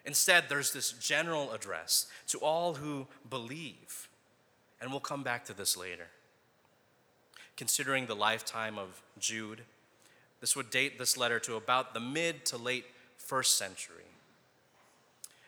Instead, 0.08 0.44
there's 0.48 0.72
this 0.72 0.90
general 0.92 1.52
address 1.52 2.06
to 2.26 2.38
all 2.38 2.74
who 2.74 3.06
believe. 3.28 4.08
And 4.80 4.90
we'll 4.90 5.00
come 5.00 5.22
back 5.22 5.44
to 5.44 5.54
this 5.54 5.76
later 5.76 6.08
considering 7.56 8.06
the 8.06 8.16
lifetime 8.16 8.78
of 8.78 9.02
Jude. 9.18 9.62
This 10.40 10.54
would 10.56 10.70
date 10.70 10.96
this 10.96 11.16
letter 11.16 11.40
to 11.40 11.56
about 11.56 11.92
the 11.92 12.00
mid 12.00 12.46
to 12.46 12.56
late 12.56 12.86
first 13.16 13.58
century. 13.58 14.06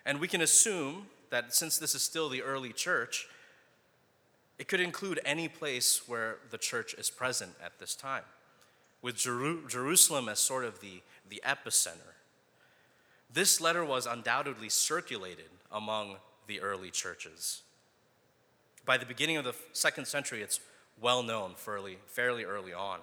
And 0.04 0.20
we 0.20 0.28
can 0.28 0.40
assume 0.40 1.06
that 1.30 1.54
since 1.54 1.78
this 1.78 1.94
is 1.94 2.02
still 2.02 2.28
the 2.28 2.42
early 2.42 2.72
church, 2.72 3.28
It 4.60 4.68
could 4.68 4.80
include 4.80 5.20
any 5.24 5.48
place 5.48 6.06
where 6.06 6.36
the 6.50 6.58
church 6.58 6.92
is 6.92 7.08
present 7.08 7.52
at 7.64 7.78
this 7.78 7.94
time, 7.94 8.24
with 9.00 9.16
Jeru- 9.16 9.66
Jerusalem 9.66 10.28
as 10.28 10.38
sort 10.38 10.66
of 10.66 10.80
the, 10.80 11.00
the 11.26 11.40
epicenter. 11.46 12.19
This 13.32 13.60
letter 13.60 13.84
was 13.84 14.06
undoubtedly 14.06 14.68
circulated 14.68 15.50
among 15.70 16.16
the 16.46 16.60
early 16.60 16.90
churches. 16.90 17.62
By 18.84 18.98
the 18.98 19.06
beginning 19.06 19.36
of 19.36 19.44
the 19.44 19.54
second 19.72 20.06
century, 20.06 20.42
it's 20.42 20.58
well 21.00 21.22
known 21.22 21.52
fairly, 21.56 21.98
fairly 22.06 22.44
early 22.44 22.72
on. 22.72 22.98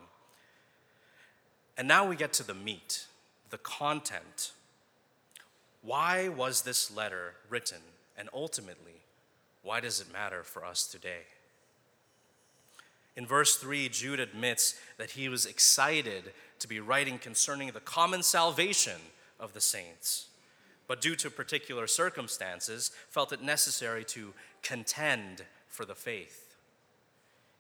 And 1.78 1.88
now 1.88 2.08
we 2.08 2.16
get 2.16 2.34
to 2.34 2.46
the 2.46 2.54
meat, 2.54 3.06
the 3.50 3.58
content. 3.58 4.52
Why 5.82 6.28
was 6.28 6.64
this 6.64 6.94
letter 6.94 7.36
written? 7.50 7.78
And 8.18 8.30
ultimately, 8.34 9.04
why 9.64 9.80
does 9.80 10.02
it 10.02 10.12
matter 10.12 10.44
for 10.44 10.66
us 10.66 10.86
today? 10.86 11.22
In 13.16 13.26
verse 13.26 13.56
3, 13.56 13.90
Jude 13.90 14.20
admits 14.20 14.76
that 14.98 15.12
he 15.12 15.30
was 15.30 15.46
excited 15.46 16.34
to 16.60 16.68
be 16.68 16.80
writing 16.80 17.18
concerning 17.18 17.72
the 17.72 17.80
common 17.80 18.24
salvation 18.24 19.00
of 19.40 19.54
the 19.54 19.62
saints, 19.62 20.28
but 20.88 21.02
due 21.02 21.16
to 21.16 21.30
particular 21.30 21.88
circumstances, 21.88 22.92
felt 23.10 23.32
it 23.32 23.42
necessary 23.42 24.04
to 24.06 24.34
contend 24.62 25.44
for 25.68 25.86
the 25.86 25.96
faith. 25.96 26.56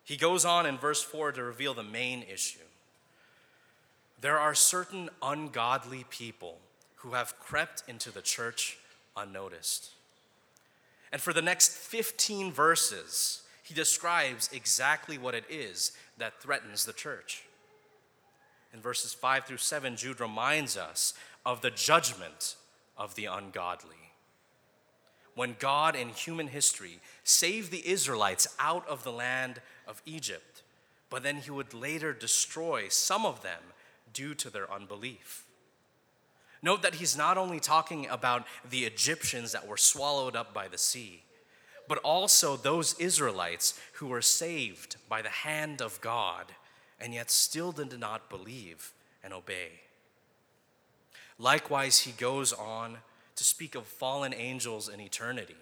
He 0.03 0.15
goes 0.15 0.45
on 0.45 0.65
in 0.65 0.77
verse 0.77 1.03
4 1.03 1.33
to 1.33 1.43
reveal 1.43 1.73
the 1.73 1.83
main 1.83 2.23
issue. 2.23 2.59
There 4.21 4.39
are 4.39 4.55
certain 4.55 5.09
ungodly 5.21 6.05
people 6.09 6.59
who 6.97 7.11
have 7.11 7.39
crept 7.39 7.83
into 7.87 8.09
the 8.09 8.21
church 8.21 8.77
unnoticed. 9.15 9.91
And 11.11 11.21
for 11.21 11.33
the 11.33 11.41
next 11.41 11.73
15 11.73 12.51
verses, 12.51 13.43
he 13.63 13.73
describes 13.73 14.49
exactly 14.53 15.17
what 15.17 15.35
it 15.35 15.45
is 15.49 15.91
that 16.17 16.41
threatens 16.41 16.85
the 16.85 16.93
church. 16.93 17.43
In 18.73 18.81
verses 18.81 19.13
5 19.13 19.45
through 19.45 19.57
7, 19.57 19.95
Jude 19.95 20.19
reminds 20.19 20.77
us 20.77 21.13
of 21.47 21.61
the 21.61 21.71
judgment 21.71 22.55
of 22.97 23.15
the 23.15 23.23
ungodly. 23.23 24.11
When 25.33 25.55
God 25.57 25.95
in 25.95 26.09
human 26.09 26.49
history 26.49 26.99
saved 27.23 27.71
the 27.71 27.87
Israelites 27.87 28.53
out 28.59 28.85
of 28.85 29.05
the 29.05 29.13
land 29.13 29.61
of 29.87 30.01
Egypt, 30.05 30.61
but 31.09 31.23
then 31.23 31.37
he 31.37 31.49
would 31.49 31.73
later 31.73 32.11
destroy 32.11 32.89
some 32.89 33.25
of 33.25 33.43
them 33.43 33.61
due 34.13 34.35
to 34.35 34.49
their 34.49 34.69
unbelief. 34.69 35.45
Note 36.61 36.81
that 36.81 36.95
he's 36.95 37.15
not 37.15 37.37
only 37.37 37.61
talking 37.61 38.07
about 38.09 38.45
the 38.69 38.83
Egyptians 38.83 39.53
that 39.53 39.65
were 39.65 39.77
swallowed 39.77 40.35
up 40.35 40.53
by 40.53 40.67
the 40.67 40.77
sea, 40.77 41.23
but 41.87 41.99
also 41.99 42.57
those 42.57 42.99
Israelites 42.99 43.79
who 43.93 44.07
were 44.07 44.21
saved 44.21 44.97
by 45.07 45.21
the 45.21 45.29
hand 45.29 45.81
of 45.81 46.01
God 46.01 46.47
and 46.99 47.13
yet 47.13 47.31
still 47.31 47.71
did 47.71 47.97
not 47.97 48.29
believe 48.29 48.91
and 49.23 49.33
obey. 49.33 49.86
Likewise, 51.39 51.99
he 51.99 52.11
goes 52.11 52.51
on 52.51 52.97
to 53.35 53.43
speak 53.43 53.75
of 53.75 53.85
fallen 53.85 54.33
angels 54.33 54.89
in 54.89 54.99
eternity 54.99 55.55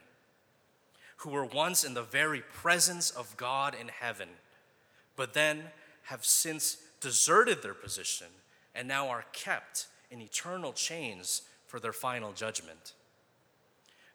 who 1.17 1.29
were 1.29 1.45
once 1.45 1.83
in 1.83 1.93
the 1.93 2.03
very 2.03 2.41
presence 2.41 3.09
of 3.09 3.35
God 3.37 3.75
in 3.79 3.87
heaven, 3.87 4.29
but 5.15 5.33
then 5.33 5.63
have 6.03 6.25
since 6.25 6.77
deserted 7.01 7.61
their 7.61 7.73
position 7.73 8.27
and 8.73 8.87
now 8.87 9.07
are 9.07 9.25
kept 9.31 9.87
in 10.11 10.21
eternal 10.21 10.73
chains 10.73 11.41
for 11.67 11.79
their 11.79 11.93
final 11.93 12.31
judgment. 12.31 12.93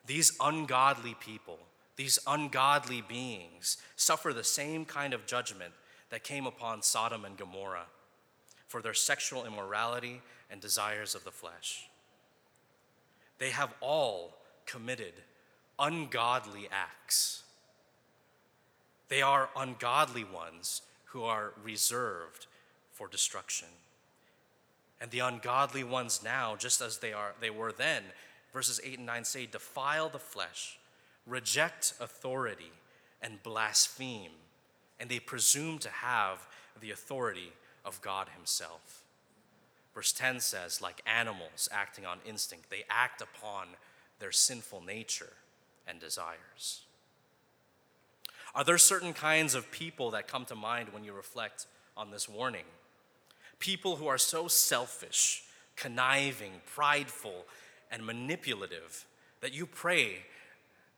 These 0.06 0.36
ungodly 0.40 1.16
people, 1.20 1.58
these 1.96 2.18
ungodly 2.26 3.02
beings, 3.02 3.76
suffer 3.96 4.32
the 4.32 4.44
same 4.44 4.84
kind 4.84 5.12
of 5.12 5.26
judgment 5.26 5.72
that 6.10 6.24
came 6.24 6.46
upon 6.46 6.82
Sodom 6.82 7.24
and 7.24 7.36
Gomorrah 7.36 7.86
for 8.70 8.80
their 8.80 8.94
sexual 8.94 9.44
immorality 9.44 10.22
and 10.48 10.60
desires 10.60 11.16
of 11.16 11.24
the 11.24 11.32
flesh. 11.32 11.88
They 13.38 13.50
have 13.50 13.74
all 13.80 14.36
committed 14.64 15.14
ungodly 15.76 16.68
acts. 16.70 17.42
They 19.08 19.22
are 19.22 19.50
ungodly 19.56 20.22
ones 20.22 20.82
who 21.06 21.24
are 21.24 21.52
reserved 21.60 22.46
for 22.92 23.08
destruction. 23.08 23.66
And 25.00 25.10
the 25.10 25.18
ungodly 25.18 25.82
ones 25.82 26.20
now, 26.22 26.54
just 26.54 26.80
as 26.80 26.98
they 26.98 27.12
are 27.12 27.34
they 27.40 27.50
were 27.50 27.72
then, 27.72 28.04
verses 28.52 28.80
8 28.84 28.98
and 28.98 29.06
9 29.06 29.24
say, 29.24 29.46
defile 29.46 30.08
the 30.08 30.20
flesh, 30.20 30.78
reject 31.26 31.94
authority, 32.00 32.70
and 33.20 33.42
blaspheme, 33.42 34.30
and 35.00 35.10
they 35.10 35.18
presume 35.18 35.80
to 35.80 35.90
have 35.90 36.46
the 36.80 36.92
authority 36.92 37.52
of 37.84 38.00
God 38.00 38.28
Himself. 38.36 39.02
Verse 39.94 40.12
10 40.12 40.40
says, 40.40 40.80
like 40.80 41.02
animals 41.06 41.68
acting 41.72 42.06
on 42.06 42.18
instinct, 42.24 42.70
they 42.70 42.84
act 42.88 43.20
upon 43.20 43.68
their 44.18 44.32
sinful 44.32 44.82
nature 44.82 45.32
and 45.86 45.98
desires. 45.98 46.82
Are 48.54 48.64
there 48.64 48.78
certain 48.78 49.12
kinds 49.12 49.54
of 49.54 49.70
people 49.70 50.10
that 50.12 50.28
come 50.28 50.44
to 50.46 50.54
mind 50.54 50.88
when 50.92 51.04
you 51.04 51.12
reflect 51.12 51.66
on 51.96 52.10
this 52.10 52.28
warning? 52.28 52.64
People 53.58 53.96
who 53.96 54.06
are 54.06 54.18
so 54.18 54.48
selfish, 54.48 55.44
conniving, 55.76 56.52
prideful, 56.66 57.44
and 57.90 58.04
manipulative 58.04 59.06
that 59.40 59.54
you 59.54 59.66
pray 59.66 60.24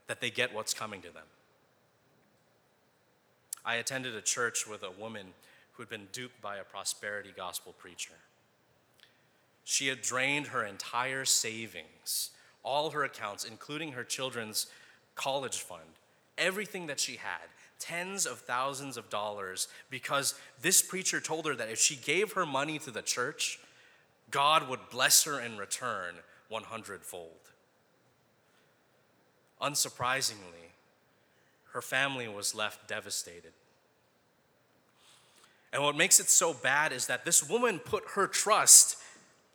that 0.07 0.21
they 0.21 0.31
get 0.31 0.55
what's 0.55 0.75
coming 0.75 1.01
to 1.03 1.11
them. 1.11 1.27
I 3.65 3.77
attended 3.77 4.15
a 4.15 4.21
church 4.21 4.67
with 4.67 4.83
a 4.83 4.91
woman 4.91 5.29
who 5.73 5.83
had 5.83 5.91
been 5.91 6.09
duped 6.13 6.41
by 6.41 6.57
a 6.57 6.65
prosperity 6.65 7.33
gospel 7.37 7.75
preacher. 7.77 8.15
She 9.65 9.89
had 9.89 10.03
drained 10.03 10.49
her 10.49 10.65
entire 10.65 11.25
savings, 11.25 12.31
all 12.63 12.91
her 12.91 13.05
accounts, 13.05 13.45
including 13.45 13.93
her 13.93 14.05
children's 14.05 14.67
college 15.15 15.59
fund, 15.59 15.99
everything 16.37 16.87
that 16.87 17.01
she 17.01 17.17
had, 17.17 17.49
tens 17.79 18.27
of 18.27 18.39
thousands 18.39 18.97
of 18.97 19.11
dollars 19.11 19.69
because 19.91 20.35
this 20.61 20.83
preacher 20.83 21.21
told 21.21 21.47
her 21.47 21.55
that 21.55 21.71
if 21.71 21.81
she 21.81 21.97
gave 21.97 22.33
her 22.33 22.47
money 22.47 22.79
to 22.79 22.91
the 22.91 23.03
church, 23.03 23.59
God 24.31 24.69
would 24.69 24.89
bless 24.91 25.25
her 25.25 25.41
in 25.41 25.57
return 25.57 26.15
100 26.49 27.03
fold. 27.03 27.31
Unsurprisingly, 29.61 30.71
her 31.73 31.83
family 31.83 32.29
was 32.29 32.55
left 32.55 32.89
devastated. 32.89 33.53
And 35.73 35.83
what 35.83 35.97
makes 35.97 36.21
it 36.21 36.29
so 36.29 36.53
bad 36.53 36.93
is 36.93 37.07
that 37.07 37.25
this 37.25 37.49
woman 37.49 37.79
put 37.79 38.05
her 38.15 38.27
trust 38.27 38.99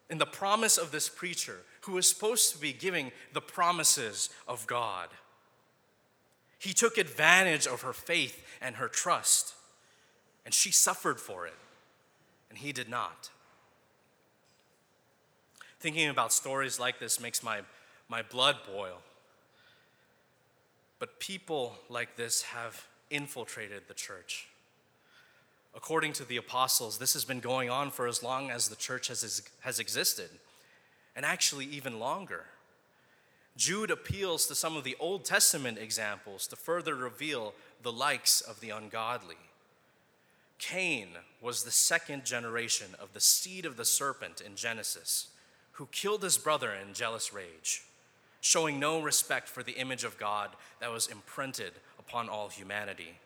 in 0.09 0.17
the 0.17 0.25
promise 0.25 0.77
of 0.77 0.91
this 0.91 1.09
preacher 1.09 1.59
who 1.81 1.97
is 1.97 2.09
supposed 2.09 2.51
to 2.53 2.59
be 2.59 2.73
giving 2.73 3.11
the 3.33 3.41
promises 3.41 4.29
of 4.47 4.65
God. 4.67 5.09
He 6.59 6.73
took 6.73 6.97
advantage 6.97 7.67
of 7.67 7.81
her 7.81 7.93
faith 7.93 8.43
and 8.61 8.77
her 8.77 8.87
trust, 8.87 9.53
and 10.43 10.53
she 10.53 10.71
suffered 10.71 11.19
for 11.19 11.45
it, 11.45 11.53
and 12.49 12.57
he 12.57 12.71
did 12.71 12.89
not. 12.89 13.29
Thinking 15.79 16.09
about 16.09 16.33
stories 16.33 16.79
like 16.79 16.99
this 16.99 17.19
makes 17.19 17.43
my, 17.43 17.61
my 18.09 18.23
blood 18.23 18.57
boil. 18.73 18.97
But 20.97 21.19
people 21.19 21.77
like 21.89 22.15
this 22.17 22.41
have 22.41 22.87
infiltrated 23.11 23.83
the 23.87 23.93
church. 23.93 24.47
According 25.75 26.13
to 26.13 26.25
the 26.25 26.37
apostles, 26.37 26.97
this 26.97 27.13
has 27.13 27.25
been 27.25 27.39
going 27.39 27.69
on 27.69 27.91
for 27.91 28.07
as 28.07 28.23
long 28.23 28.49
as 28.49 28.67
the 28.67 28.75
church 28.75 29.07
has, 29.09 29.41
has 29.61 29.79
existed, 29.79 30.29
and 31.15 31.25
actually 31.25 31.65
even 31.65 31.99
longer. 31.99 32.45
Jude 33.55 33.89
appeals 33.89 34.45
to 34.47 34.55
some 34.55 34.77
of 34.77 34.83
the 34.83 34.95
Old 34.99 35.25
Testament 35.25 35.79
examples 35.79 36.45
to 36.47 36.55
further 36.55 36.95
reveal 36.95 37.53
the 37.81 37.91
likes 37.91 38.39
of 38.41 38.59
the 38.59 38.69
ungodly. 38.69 39.37
Cain 40.59 41.09
was 41.41 41.63
the 41.63 41.71
second 41.71 42.25
generation 42.25 42.95
of 42.99 43.13
the 43.13 43.19
seed 43.19 43.65
of 43.65 43.77
the 43.77 43.85
serpent 43.85 44.41
in 44.41 44.55
Genesis, 44.55 45.27
who 45.73 45.87
killed 45.91 46.23
his 46.23 46.37
brother 46.37 46.71
in 46.71 46.93
jealous 46.93 47.33
rage, 47.33 47.83
showing 48.41 48.79
no 48.79 49.01
respect 49.01 49.47
for 49.47 49.63
the 49.63 49.73
image 49.73 50.03
of 50.03 50.17
God 50.17 50.49
that 50.79 50.91
was 50.91 51.07
imprinted 51.07 51.73
upon 51.99 52.29
all 52.29 52.49
humanity. 52.49 53.19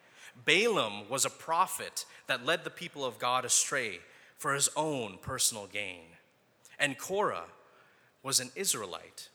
Balaam 0.46 1.10
was 1.10 1.26
a 1.26 1.30
prophet 1.30 2.06
that 2.28 2.46
led 2.46 2.64
the 2.64 2.70
people 2.70 3.06
of 3.06 3.20
God 3.20 3.46
astray 3.46 4.00
for 4.38 4.54
his 4.54 4.70
own 4.76 5.18
personal 5.22 5.68
gain. 5.68 6.06
And 6.80 6.98
Korah 6.98 7.46
was 8.24 8.40
an 8.40 8.52
Israelite 8.56 9.30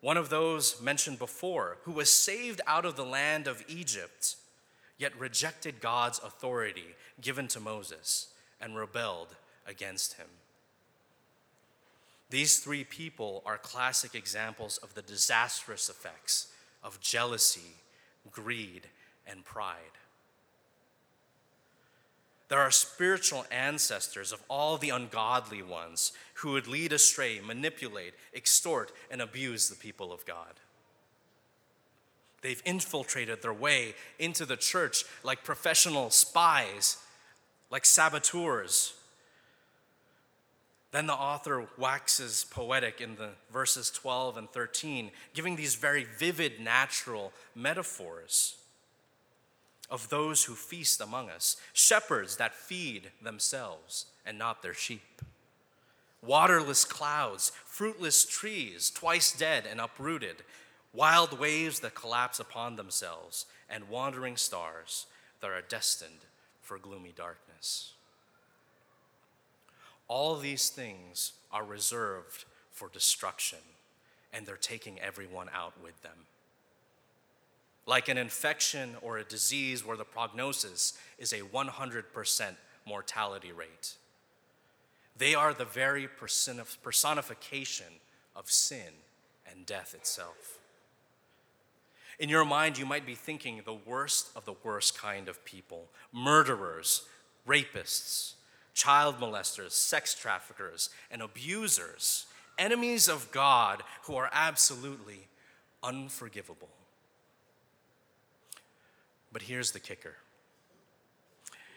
one 0.00 0.16
of 0.16 0.30
those 0.30 0.80
mentioned 0.80 1.18
before, 1.18 1.76
who 1.82 1.92
was 1.92 2.10
saved 2.10 2.60
out 2.66 2.84
of 2.84 2.96
the 2.96 3.04
land 3.04 3.46
of 3.46 3.62
Egypt, 3.68 4.36
yet 4.98 5.18
rejected 5.18 5.80
God's 5.80 6.18
authority 6.18 6.94
given 7.20 7.48
to 7.48 7.60
Moses 7.60 8.28
and 8.60 8.76
rebelled 8.76 9.36
against 9.66 10.14
him. 10.14 10.26
These 12.30 12.60
three 12.60 12.84
people 12.84 13.42
are 13.44 13.58
classic 13.58 14.14
examples 14.14 14.78
of 14.78 14.94
the 14.94 15.02
disastrous 15.02 15.88
effects 15.88 16.48
of 16.82 17.00
jealousy, 17.00 17.76
greed, 18.30 18.86
and 19.26 19.44
pride. 19.44 19.76
There 22.50 22.58
are 22.58 22.72
spiritual 22.72 23.46
ancestors 23.52 24.32
of 24.32 24.42
all 24.48 24.76
the 24.76 24.90
ungodly 24.90 25.62
ones 25.62 26.10
who 26.34 26.50
would 26.50 26.66
lead 26.66 26.92
astray, 26.92 27.40
manipulate, 27.40 28.12
extort, 28.34 28.90
and 29.08 29.22
abuse 29.22 29.68
the 29.68 29.76
people 29.76 30.12
of 30.12 30.26
God. 30.26 30.58
They've 32.42 32.60
infiltrated 32.64 33.40
their 33.40 33.52
way 33.52 33.94
into 34.18 34.44
the 34.44 34.56
church 34.56 35.04
like 35.22 35.44
professional 35.44 36.10
spies, 36.10 36.96
like 37.70 37.84
saboteurs. 37.84 38.94
Then 40.90 41.06
the 41.06 41.12
author 41.12 41.68
waxes 41.78 42.44
poetic 42.50 43.00
in 43.00 43.14
the 43.14 43.30
verses 43.52 43.90
12 43.92 44.38
and 44.38 44.50
13, 44.50 45.12
giving 45.34 45.54
these 45.54 45.76
very 45.76 46.04
vivid 46.18 46.58
natural 46.58 47.32
metaphors 47.54 48.56
of 49.90 50.08
those 50.08 50.44
who 50.44 50.54
feast 50.54 51.00
among 51.00 51.28
us, 51.28 51.56
shepherds 51.72 52.36
that 52.36 52.54
feed 52.54 53.10
themselves 53.22 54.06
and 54.24 54.38
not 54.38 54.62
their 54.62 54.74
sheep, 54.74 55.22
waterless 56.22 56.84
clouds, 56.84 57.52
fruitless 57.64 58.24
trees, 58.24 58.90
twice 58.90 59.32
dead 59.32 59.64
and 59.68 59.80
uprooted, 59.80 60.36
wild 60.92 61.38
waves 61.38 61.80
that 61.80 61.94
collapse 61.94 62.38
upon 62.38 62.76
themselves, 62.76 63.46
and 63.68 63.88
wandering 63.88 64.36
stars 64.36 65.06
that 65.40 65.50
are 65.50 65.62
destined 65.62 66.26
for 66.62 66.78
gloomy 66.78 67.12
darkness. 67.16 67.92
All 70.08 70.36
these 70.36 70.68
things 70.68 71.32
are 71.52 71.64
reserved 71.64 72.44
for 72.72 72.88
destruction, 72.88 73.60
and 74.32 74.44
they're 74.46 74.56
taking 74.56 75.00
everyone 75.00 75.48
out 75.54 75.74
with 75.82 76.00
them 76.02 76.26
like 77.86 78.08
an 78.08 78.18
infection 78.18 78.96
or 79.02 79.18
a 79.18 79.24
disease 79.24 79.84
where 79.84 79.96
the 79.96 80.04
prognosis 80.04 80.98
is 81.18 81.32
a 81.32 81.40
100% 81.40 82.56
mortality 82.86 83.52
rate. 83.52 83.94
They 85.16 85.34
are 85.34 85.52
the 85.52 85.64
very 85.64 86.08
personification 86.08 87.86
of 88.34 88.50
sin 88.50 88.92
and 89.50 89.66
death 89.66 89.94
itself. 89.94 90.58
In 92.18 92.28
your 92.28 92.44
mind, 92.44 92.78
you 92.78 92.86
might 92.86 93.06
be 93.06 93.14
thinking 93.14 93.62
the 93.64 93.74
worst 93.74 94.30
of 94.36 94.44
the 94.44 94.54
worst 94.62 94.96
kind 94.98 95.28
of 95.28 95.44
people 95.44 95.88
murderers, 96.12 97.02
rapists, 97.46 98.34
child 98.74 99.18
molesters, 99.18 99.72
sex 99.72 100.14
traffickers, 100.14 100.90
and 101.10 101.22
abusers, 101.22 102.26
enemies 102.58 103.08
of 103.08 103.30
God 103.30 103.82
who 104.04 104.16
are 104.16 104.30
absolutely 104.32 105.28
unforgivable. 105.82 106.68
But 109.32 109.42
here's 109.42 109.72
the 109.72 109.80
kicker. 109.80 110.14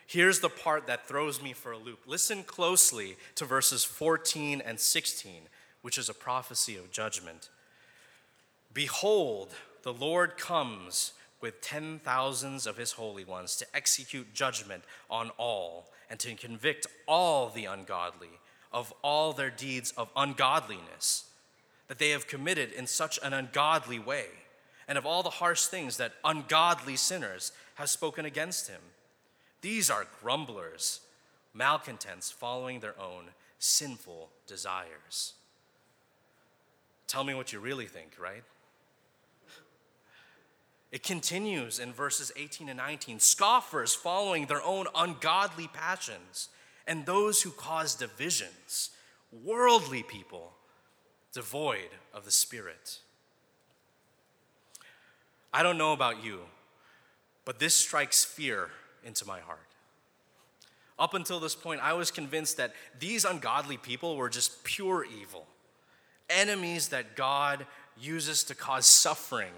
Here's 0.06 0.40
the 0.40 0.50
part 0.50 0.88
that 0.88 1.08
throws 1.08 1.42
me 1.42 1.54
for 1.54 1.72
a 1.72 1.78
loop. 1.78 2.02
Listen 2.06 2.44
closely 2.44 3.16
to 3.36 3.46
verses 3.46 3.84
14 3.84 4.62
and 4.62 4.80
16, 4.80 5.44
which 5.82 5.98
is 5.98 6.10
a 6.10 6.14
prophecy 6.14 6.76
of 6.78 6.92
judgment. 6.92 7.50
Behold, 8.74 9.54
the 9.84 9.94
Lord 9.94 10.38
comes 10.38 11.14
with 11.42 11.62
ten 11.62 12.00
thousands 12.00 12.66
of 12.66 12.78
his 12.78 12.94
holy 12.94 13.26
ones 13.26 13.56
to 13.58 13.66
execute 13.76 14.34
judgment 14.34 14.84
on 15.10 15.30
all 15.38 15.90
and 16.10 16.20
to 16.20 16.34
convict 16.36 16.88
all 17.08 17.50
the 17.50 17.66
ungodly 17.66 18.40
of 18.72 18.94
all 19.04 19.34
their 19.34 19.50
deeds 19.50 19.94
of 19.98 20.10
ungodliness 20.16 21.26
that 21.88 22.00
they 22.00 22.10
have 22.10 22.28
committed 22.28 22.72
in 22.72 22.88
such 22.88 23.20
an 23.22 23.34
ungodly 23.34 24.00
way 24.00 24.28
and 24.88 24.98
of 24.98 25.06
all 25.06 25.24
the 25.24 25.30
harsh 25.30 25.66
things 25.66 25.98
that 25.98 26.14
ungodly 26.24 26.96
sinners 26.96 27.52
have 27.76 27.90
spoken 27.90 28.26
against 28.26 28.68
him. 28.68 28.82
These 29.62 29.90
are 29.90 30.08
grumblers, 30.22 31.02
malcontents 31.54 32.32
following 32.32 32.80
their 32.80 33.00
own 33.00 33.26
sinful 33.60 34.30
desires. 34.46 35.34
Tell 37.08 37.24
me 37.24 37.34
what 37.34 37.54
you 37.54 37.60
really 37.60 37.86
think, 37.86 38.18
right? 38.20 38.44
It 40.92 41.02
continues 41.02 41.80
in 41.80 41.92
verses 41.92 42.32
18 42.36 42.70
and 42.70 42.78
19 42.78 43.20
scoffers 43.20 43.96
following 43.96 44.46
their 44.46 44.62
own 44.62 44.86
ungodly 44.96 45.68
passions, 45.68 46.50
and 46.86 47.06
those 47.06 47.42
who 47.42 47.50
cause 47.50 47.96
divisions, 47.96 48.92
worldly 49.32 50.04
people 50.04 50.54
devoid 51.34 51.90
of 52.14 52.26
the 52.26 52.32
Spirit. 52.32 53.00
I 55.54 55.62
don't 55.62 55.78
know 55.78 55.94
about 55.94 56.24
you, 56.24 56.40
but 57.46 57.60
this 57.60 57.76
strikes 57.76 58.26
fear 58.26 58.72
into 59.04 59.26
my 59.28 59.40
heart. 59.40 59.60
Up 60.98 61.14
until 61.14 61.40
this 61.40 61.56
point, 61.56 61.82
I 61.82 61.94
was 61.94 62.10
convinced 62.10 62.58
that 62.58 62.74
these 63.00 63.26
ungodly 63.26 63.78
people 63.78 64.16
were 64.16 64.30
just 64.30 64.64
pure 64.64 65.06
evil, 65.06 65.46
enemies 66.30 66.90
that 66.90 67.16
God 67.16 67.66
uses 68.00 68.44
to 68.46 68.56
cause 68.56 68.88
suffering 68.88 69.52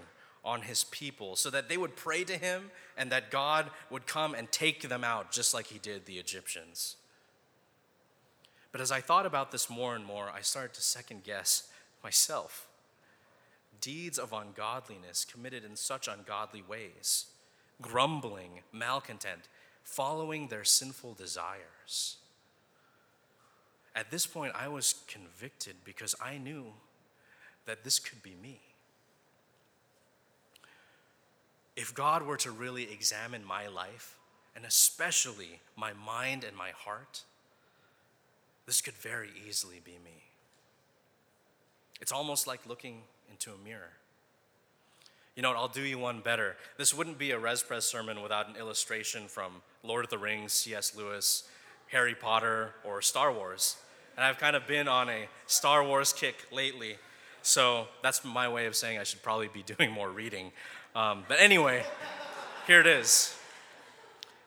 on 0.44 0.62
his 0.62 0.84
people 0.84 1.34
so 1.34 1.50
that 1.50 1.68
they 1.68 1.76
would 1.76 1.96
pray 1.96 2.24
to 2.24 2.36
him 2.36 2.70
and 2.96 3.10
that 3.10 3.30
God 3.30 3.70
would 3.90 4.06
come 4.06 4.34
and 4.34 4.50
take 4.52 4.88
them 4.88 5.02
out 5.02 5.32
just 5.32 5.54
like 5.54 5.66
he 5.66 5.78
did 5.78 6.06
the 6.06 6.18
Egyptians. 6.18 6.96
But 8.70 8.80
as 8.80 8.92
I 8.92 9.00
thought 9.00 9.26
about 9.26 9.50
this 9.50 9.70
more 9.70 9.96
and 9.96 10.04
more, 10.04 10.30
I 10.30 10.42
started 10.42 10.74
to 10.74 10.82
second 10.82 11.24
guess 11.24 11.68
myself 12.04 12.65
deeds 13.86 14.18
of 14.18 14.32
ungodliness 14.32 15.24
committed 15.24 15.64
in 15.64 15.76
such 15.76 16.08
ungodly 16.08 16.60
ways, 16.68 17.26
grumbling, 17.80 18.62
malcontent, 18.72 19.42
following 19.84 20.48
their 20.48 20.64
sinful 20.64 21.14
desires. 21.14 22.16
At 23.94 24.10
this 24.10 24.26
point, 24.26 24.54
I 24.56 24.66
was 24.66 24.96
convicted 25.06 25.76
because 25.84 26.16
I 26.20 26.36
knew 26.36 26.64
that 27.66 27.84
this 27.84 28.00
could 28.00 28.24
be 28.24 28.34
me. 28.42 28.58
If 31.76 31.94
God 31.94 32.24
were 32.24 32.38
to 32.38 32.50
really 32.50 32.90
examine 32.92 33.44
my 33.44 33.68
life, 33.68 34.16
and 34.56 34.64
especially 34.64 35.60
my 35.76 35.92
mind 35.92 36.42
and 36.42 36.56
my 36.56 36.70
heart, 36.70 37.22
this 38.66 38.80
could 38.80 38.94
very 38.94 39.30
easily 39.48 39.80
be 39.84 39.92
me. 40.04 40.24
It's 42.00 42.10
almost 42.10 42.48
like 42.48 42.66
looking 42.66 43.02
into 43.30 43.50
a 43.52 43.64
mirror. 43.64 43.92
You 45.34 45.42
know 45.42 45.50
what? 45.50 45.58
I'll 45.58 45.68
do 45.68 45.82
you 45.82 45.98
one 45.98 46.20
better. 46.20 46.56
This 46.78 46.94
wouldn't 46.94 47.18
be 47.18 47.30
a 47.30 47.38
Res 47.38 47.62
Pres 47.62 47.84
sermon 47.84 48.22
without 48.22 48.48
an 48.48 48.56
illustration 48.56 49.28
from 49.28 49.62
Lord 49.82 50.04
of 50.04 50.10
the 50.10 50.18
Rings, 50.18 50.52
C.S. 50.52 50.96
Lewis, 50.96 51.44
Harry 51.88 52.14
Potter, 52.14 52.74
or 52.84 53.02
Star 53.02 53.32
Wars. 53.32 53.76
And 54.16 54.24
I've 54.24 54.38
kind 54.38 54.56
of 54.56 54.66
been 54.66 54.88
on 54.88 55.10
a 55.10 55.28
Star 55.46 55.84
Wars 55.84 56.14
kick 56.14 56.46
lately. 56.50 56.96
So 57.42 57.86
that's 58.02 58.24
my 58.24 58.48
way 58.48 58.66
of 58.66 58.74
saying 58.74 58.98
I 58.98 59.04
should 59.04 59.22
probably 59.22 59.48
be 59.48 59.62
doing 59.76 59.90
more 59.90 60.10
reading. 60.10 60.52
Um, 60.94 61.24
but 61.28 61.38
anyway, 61.38 61.84
here 62.66 62.80
it 62.80 62.86
is. 62.86 63.36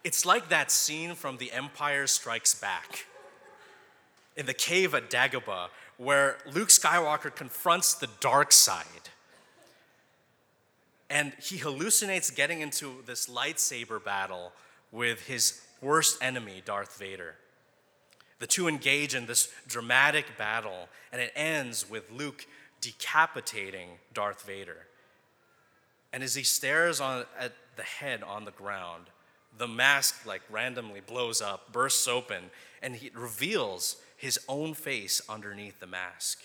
It's 0.04 0.26
like 0.26 0.50
that 0.50 0.72
scene 0.72 1.14
from 1.14 1.38
The 1.38 1.52
Empire 1.52 2.08
Strikes 2.08 2.56
Back 2.56 3.06
in 4.36 4.46
the 4.46 4.54
cave 4.54 4.96
at 4.96 5.10
Dagobah, 5.10 5.68
where 6.00 6.38
Luke 6.52 6.70
Skywalker 6.70 7.36
confronts 7.36 7.94
the 7.94 8.08
dark 8.22 8.54
side. 8.54 8.86
And 11.10 11.34
he 11.42 11.58
hallucinates 11.58 12.34
getting 12.34 12.62
into 12.62 13.04
this 13.06 13.28
lightsaber 13.28 14.04
battle 14.04 14.54
with 14.94 15.28
his 15.28 15.62
worst 15.82 16.18
enemy, 16.24 16.62
Darth 16.64 16.98
Vader. 16.98 17.36
The 18.40 18.48
two 18.48 18.70
engage 18.70 19.14
in 19.14 19.26
this 19.26 19.52
dramatic 19.68 20.38
battle, 20.38 20.88
and 21.12 21.22
it 21.22 21.34
ends 21.36 21.90
with 21.90 22.10
Luke 22.10 22.48
decapitating 22.80 23.90
Darth 24.14 24.46
Vader. 24.46 24.88
And 26.14 26.24
as 26.24 26.34
he 26.34 26.44
stares 26.44 27.02
on, 27.02 27.26
at 27.38 27.52
the 27.76 27.84
head 27.84 28.24
on 28.24 28.46
the 28.46 28.52
ground, 28.52 29.08
the 29.58 29.68
mask 29.68 30.26
like 30.26 30.44
randomly 30.50 31.02
blows 31.02 31.42
up, 31.42 31.74
bursts 31.74 32.08
open, 32.08 32.52
and 32.82 32.96
he 32.96 33.12
reveals 33.14 33.98
his 34.20 34.38
own 34.50 34.74
face 34.74 35.22
underneath 35.30 35.80
the 35.80 35.88
mask. 35.88 36.44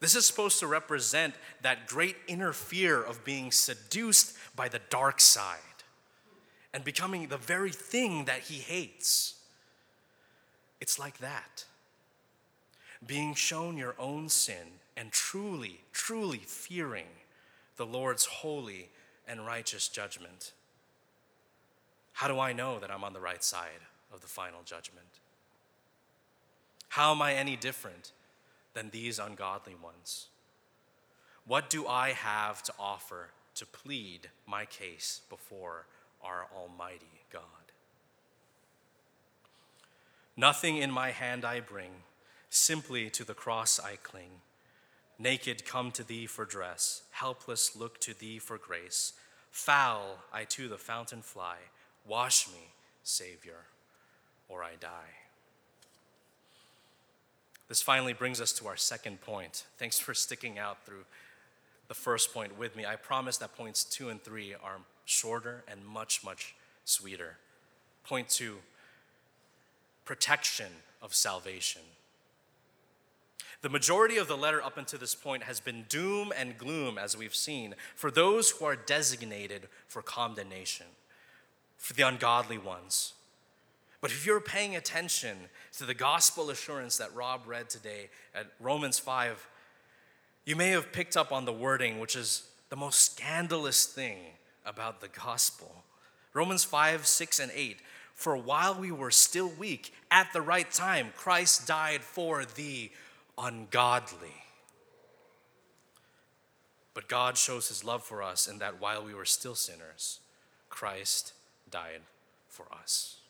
This 0.00 0.16
is 0.16 0.26
supposed 0.26 0.58
to 0.60 0.66
represent 0.66 1.34
that 1.60 1.86
great 1.86 2.16
inner 2.26 2.52
fear 2.52 3.00
of 3.00 3.22
being 3.22 3.52
seduced 3.52 4.34
by 4.56 4.68
the 4.68 4.80
dark 4.90 5.20
side 5.20 5.58
and 6.72 6.82
becoming 6.82 7.28
the 7.28 7.36
very 7.36 7.70
thing 7.70 8.24
that 8.24 8.40
he 8.40 8.54
hates. 8.54 9.34
It's 10.80 10.98
like 10.98 11.18
that. 11.18 11.66
Being 13.06 13.34
shown 13.34 13.76
your 13.76 13.94
own 13.98 14.30
sin 14.30 14.80
and 14.96 15.12
truly, 15.12 15.80
truly 15.92 16.38
fearing 16.38 17.06
the 17.76 17.86
Lord's 17.86 18.24
holy 18.24 18.88
and 19.28 19.46
righteous 19.46 19.86
judgment. 19.86 20.52
How 22.14 22.26
do 22.26 22.40
I 22.40 22.54
know 22.54 22.78
that 22.78 22.90
I'm 22.90 23.04
on 23.04 23.12
the 23.12 23.20
right 23.20 23.44
side 23.44 23.82
of 24.12 24.22
the 24.22 24.26
final 24.26 24.62
judgment? 24.64 25.06
How 26.92 27.12
am 27.12 27.22
I 27.22 27.32
any 27.32 27.56
different 27.56 28.12
than 28.74 28.90
these 28.90 29.18
ungodly 29.18 29.74
ones? 29.74 30.26
What 31.46 31.70
do 31.70 31.86
I 31.86 32.10
have 32.10 32.62
to 32.64 32.74
offer 32.78 33.28
to 33.54 33.64
plead 33.64 34.28
my 34.46 34.66
case 34.66 35.22
before 35.30 35.86
our 36.22 36.48
Almighty 36.54 37.24
God? 37.32 37.72
Nothing 40.36 40.76
in 40.76 40.90
my 40.90 41.12
hand 41.12 41.46
I 41.46 41.60
bring, 41.60 41.92
simply 42.50 43.08
to 43.08 43.24
the 43.24 43.32
cross 43.32 43.80
I 43.80 43.96
cling. 43.96 44.42
Naked 45.18 45.64
come 45.64 45.92
to 45.92 46.04
thee 46.04 46.26
for 46.26 46.44
dress, 46.44 47.04
helpless 47.12 47.74
look 47.74 48.00
to 48.00 48.12
thee 48.12 48.38
for 48.38 48.58
grace. 48.58 49.14
Foul 49.50 50.18
I 50.30 50.44
to 50.44 50.68
the 50.68 50.76
fountain 50.76 51.22
fly, 51.22 51.56
wash 52.06 52.48
me, 52.48 52.74
Savior, 53.02 53.64
or 54.46 54.62
I 54.62 54.72
die. 54.78 55.21
This 57.72 57.80
finally 57.80 58.12
brings 58.12 58.38
us 58.38 58.52
to 58.52 58.68
our 58.68 58.76
second 58.76 59.22
point. 59.22 59.64
Thanks 59.78 59.98
for 59.98 60.12
sticking 60.12 60.58
out 60.58 60.84
through 60.84 61.06
the 61.88 61.94
first 61.94 62.34
point 62.34 62.58
with 62.58 62.76
me. 62.76 62.84
I 62.84 62.96
promise 62.96 63.38
that 63.38 63.56
points 63.56 63.82
two 63.82 64.10
and 64.10 64.22
three 64.22 64.52
are 64.52 64.76
shorter 65.06 65.64
and 65.66 65.82
much, 65.82 66.22
much 66.22 66.54
sweeter. 66.84 67.38
Point 68.04 68.28
two 68.28 68.56
protection 70.04 70.66
of 71.00 71.14
salvation. 71.14 71.80
The 73.62 73.70
majority 73.70 74.18
of 74.18 74.28
the 74.28 74.36
letter 74.36 74.62
up 74.62 74.76
until 74.76 74.98
this 74.98 75.14
point 75.14 75.44
has 75.44 75.58
been 75.58 75.86
doom 75.88 76.30
and 76.36 76.58
gloom, 76.58 76.98
as 76.98 77.16
we've 77.16 77.34
seen, 77.34 77.74
for 77.96 78.10
those 78.10 78.50
who 78.50 78.66
are 78.66 78.76
designated 78.76 79.66
for 79.88 80.02
condemnation, 80.02 80.88
for 81.78 81.94
the 81.94 82.06
ungodly 82.06 82.58
ones. 82.58 83.14
But 84.02 84.10
if 84.10 84.26
you're 84.26 84.40
paying 84.40 84.74
attention 84.74 85.38
to 85.78 85.86
the 85.86 85.94
gospel 85.94 86.50
assurance 86.50 86.98
that 86.98 87.14
Rob 87.14 87.42
read 87.46 87.70
today 87.70 88.10
at 88.34 88.48
Romans 88.58 88.98
5, 88.98 89.48
you 90.44 90.56
may 90.56 90.70
have 90.70 90.92
picked 90.92 91.16
up 91.16 91.30
on 91.30 91.44
the 91.44 91.52
wording, 91.52 92.00
which 92.00 92.16
is 92.16 92.48
the 92.68 92.76
most 92.76 93.00
scandalous 93.00 93.86
thing 93.86 94.18
about 94.66 95.00
the 95.00 95.08
gospel. 95.08 95.84
Romans 96.34 96.64
5, 96.64 97.06
6, 97.06 97.38
and 97.38 97.52
8. 97.54 97.78
For 98.12 98.36
while 98.36 98.74
we 98.74 98.90
were 98.90 99.12
still 99.12 99.48
weak, 99.56 99.94
at 100.10 100.32
the 100.32 100.42
right 100.42 100.70
time, 100.70 101.12
Christ 101.16 101.68
died 101.68 102.02
for 102.02 102.44
the 102.44 102.90
ungodly. 103.38 104.42
But 106.92 107.06
God 107.06 107.36
shows 107.38 107.68
his 107.68 107.84
love 107.84 108.02
for 108.02 108.20
us 108.20 108.48
in 108.48 108.58
that 108.58 108.80
while 108.80 109.04
we 109.04 109.14
were 109.14 109.24
still 109.24 109.54
sinners, 109.54 110.18
Christ 110.68 111.34
died 111.70 112.00
for 112.48 112.66
us. 112.72 113.21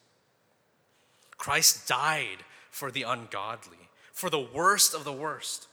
Christ 1.43 1.89
died 1.89 2.45
for 2.69 2.89
the 2.89 3.03
ungodly, 3.03 3.89
for 4.13 4.29
the 4.29 4.39
worst 4.39 4.93
of 4.93 5.03
the 5.03 5.11
worst, 5.11 5.67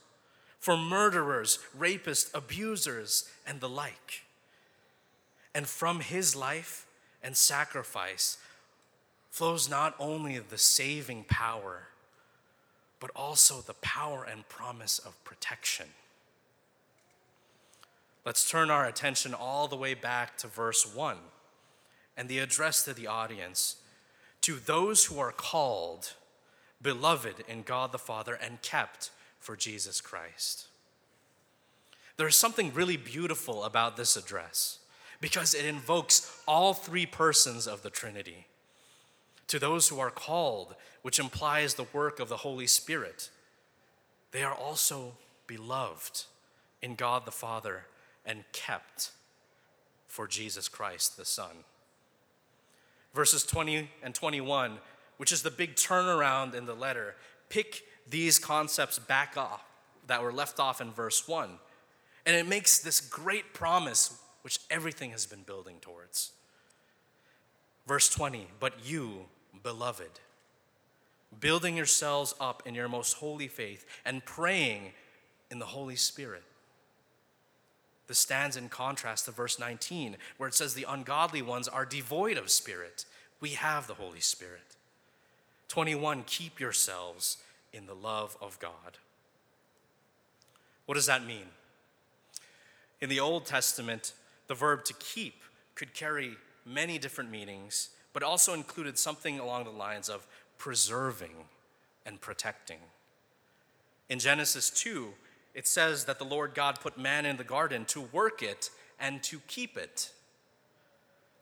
for 0.59 0.75
murderers, 0.75 1.59
rapists, 1.79 2.29
abusers, 2.33 3.29
and 3.47 3.61
the 3.61 3.69
like. 3.69 4.23
And 5.55 5.65
from 5.65 6.01
his 6.01 6.35
life 6.35 6.85
and 7.23 7.37
sacrifice 7.37 8.37
flows 9.29 9.69
not 9.69 9.95
only 9.97 10.37
the 10.39 10.57
saving 10.57 11.23
power, 11.29 11.83
but 12.99 13.11
also 13.15 13.61
the 13.61 13.75
power 13.75 14.25
and 14.25 14.49
promise 14.49 14.99
of 14.99 15.23
protection. 15.23 15.85
Let's 18.25 18.49
turn 18.51 18.69
our 18.69 18.85
attention 18.85 19.33
all 19.33 19.69
the 19.69 19.77
way 19.77 19.93
back 19.93 20.37
to 20.39 20.47
verse 20.47 20.85
1 20.93 21.15
and 22.17 22.27
the 22.27 22.39
address 22.39 22.83
to 22.83 22.93
the 22.93 23.07
audience 23.07 23.77
to 24.41 24.55
those 24.55 25.05
who 25.05 25.19
are 25.19 25.31
called, 25.31 26.13
beloved 26.81 27.43
in 27.47 27.61
God 27.63 27.91
the 27.91 27.99
Father, 27.99 28.33
and 28.33 28.61
kept 28.61 29.11
for 29.39 29.55
Jesus 29.55 30.01
Christ. 30.01 30.67
There's 32.17 32.35
something 32.35 32.73
really 32.73 32.97
beautiful 32.97 33.63
about 33.63 33.97
this 33.97 34.15
address 34.15 34.79
because 35.19 35.53
it 35.53 35.65
invokes 35.65 36.41
all 36.47 36.73
three 36.73 37.05
persons 37.05 37.67
of 37.67 37.83
the 37.83 37.89
Trinity. 37.89 38.47
To 39.47 39.59
those 39.59 39.87
who 39.89 39.99
are 39.99 40.09
called, 40.09 40.75
which 41.01 41.19
implies 41.19 41.75
the 41.75 41.87
work 41.93 42.19
of 42.19 42.29
the 42.29 42.37
Holy 42.37 42.67
Spirit. 42.67 43.29
They 44.31 44.43
are 44.43 44.53
also 44.53 45.13
beloved 45.45 46.23
in 46.81 46.95
God 46.95 47.25
the 47.25 47.31
Father 47.31 47.85
and 48.25 48.43
kept 48.53 49.11
for 50.07 50.27
Jesus 50.27 50.67
Christ 50.67 51.17
the 51.17 51.25
Son. 51.25 51.63
Verses 53.13 53.43
20 53.43 53.89
and 54.03 54.15
21, 54.15 54.77
which 55.17 55.31
is 55.31 55.43
the 55.43 55.51
big 55.51 55.75
turnaround 55.75 56.55
in 56.55 56.65
the 56.65 56.73
letter, 56.73 57.15
pick 57.49 57.83
these 58.09 58.39
concepts 58.39 58.99
back 58.99 59.37
off 59.37 59.63
that 60.07 60.23
were 60.23 60.33
left 60.33 60.59
off 60.59 60.81
in 60.81 60.91
verse 60.91 61.27
1. 61.27 61.49
And 62.25 62.35
it 62.35 62.47
makes 62.47 62.79
this 62.79 62.99
great 62.99 63.53
promise, 63.53 64.17
which 64.41 64.59
everything 64.69 65.11
has 65.11 65.25
been 65.25 65.43
building 65.43 65.77
towards. 65.81 66.31
Verse 67.87 68.09
20, 68.09 68.47
but 68.59 68.85
you, 68.85 69.25
beloved, 69.63 70.19
building 71.39 71.75
yourselves 71.75 72.33
up 72.39 72.63
in 72.65 72.75
your 72.75 72.87
most 72.87 73.13
holy 73.13 73.47
faith 73.47 73.85
and 74.05 74.23
praying 74.23 74.93
in 75.49 75.59
the 75.59 75.65
Holy 75.65 75.95
Spirit. 75.95 76.43
Stands 78.15 78.57
in 78.57 78.69
contrast 78.69 79.25
to 79.25 79.31
verse 79.31 79.59
19, 79.59 80.17
where 80.37 80.49
it 80.49 80.55
says 80.55 80.73
the 80.73 80.85
ungodly 80.87 81.41
ones 81.41 81.67
are 81.67 81.85
devoid 81.85 82.37
of 82.37 82.49
spirit. 82.49 83.05
We 83.39 83.51
have 83.51 83.87
the 83.87 83.95
Holy 83.95 84.19
Spirit. 84.19 84.75
21, 85.67 86.23
keep 86.25 86.59
yourselves 86.59 87.37
in 87.73 87.85
the 87.85 87.95
love 87.95 88.37
of 88.41 88.59
God. 88.59 88.97
What 90.85 90.95
does 90.95 91.05
that 91.05 91.25
mean? 91.25 91.45
In 92.99 93.09
the 93.09 93.19
Old 93.19 93.45
Testament, 93.45 94.13
the 94.47 94.53
verb 94.53 94.83
to 94.85 94.93
keep 94.93 95.41
could 95.75 95.93
carry 95.93 96.35
many 96.65 96.97
different 96.97 97.31
meanings, 97.31 97.89
but 98.13 98.23
also 98.23 98.53
included 98.53 98.99
something 98.99 99.39
along 99.39 99.63
the 99.63 99.71
lines 99.71 100.09
of 100.09 100.27
preserving 100.57 101.45
and 102.05 102.19
protecting. 102.19 102.79
In 104.09 104.19
Genesis 104.19 104.69
2, 104.69 105.13
it 105.53 105.67
says 105.67 106.05
that 106.05 106.19
the 106.19 106.25
Lord 106.25 106.53
God 106.53 106.79
put 106.79 106.97
man 106.97 107.25
in 107.25 107.37
the 107.37 107.43
garden 107.43 107.85
to 107.85 108.01
work 108.01 108.41
it 108.41 108.69
and 108.99 109.21
to 109.23 109.39
keep 109.47 109.77
it. 109.77 110.11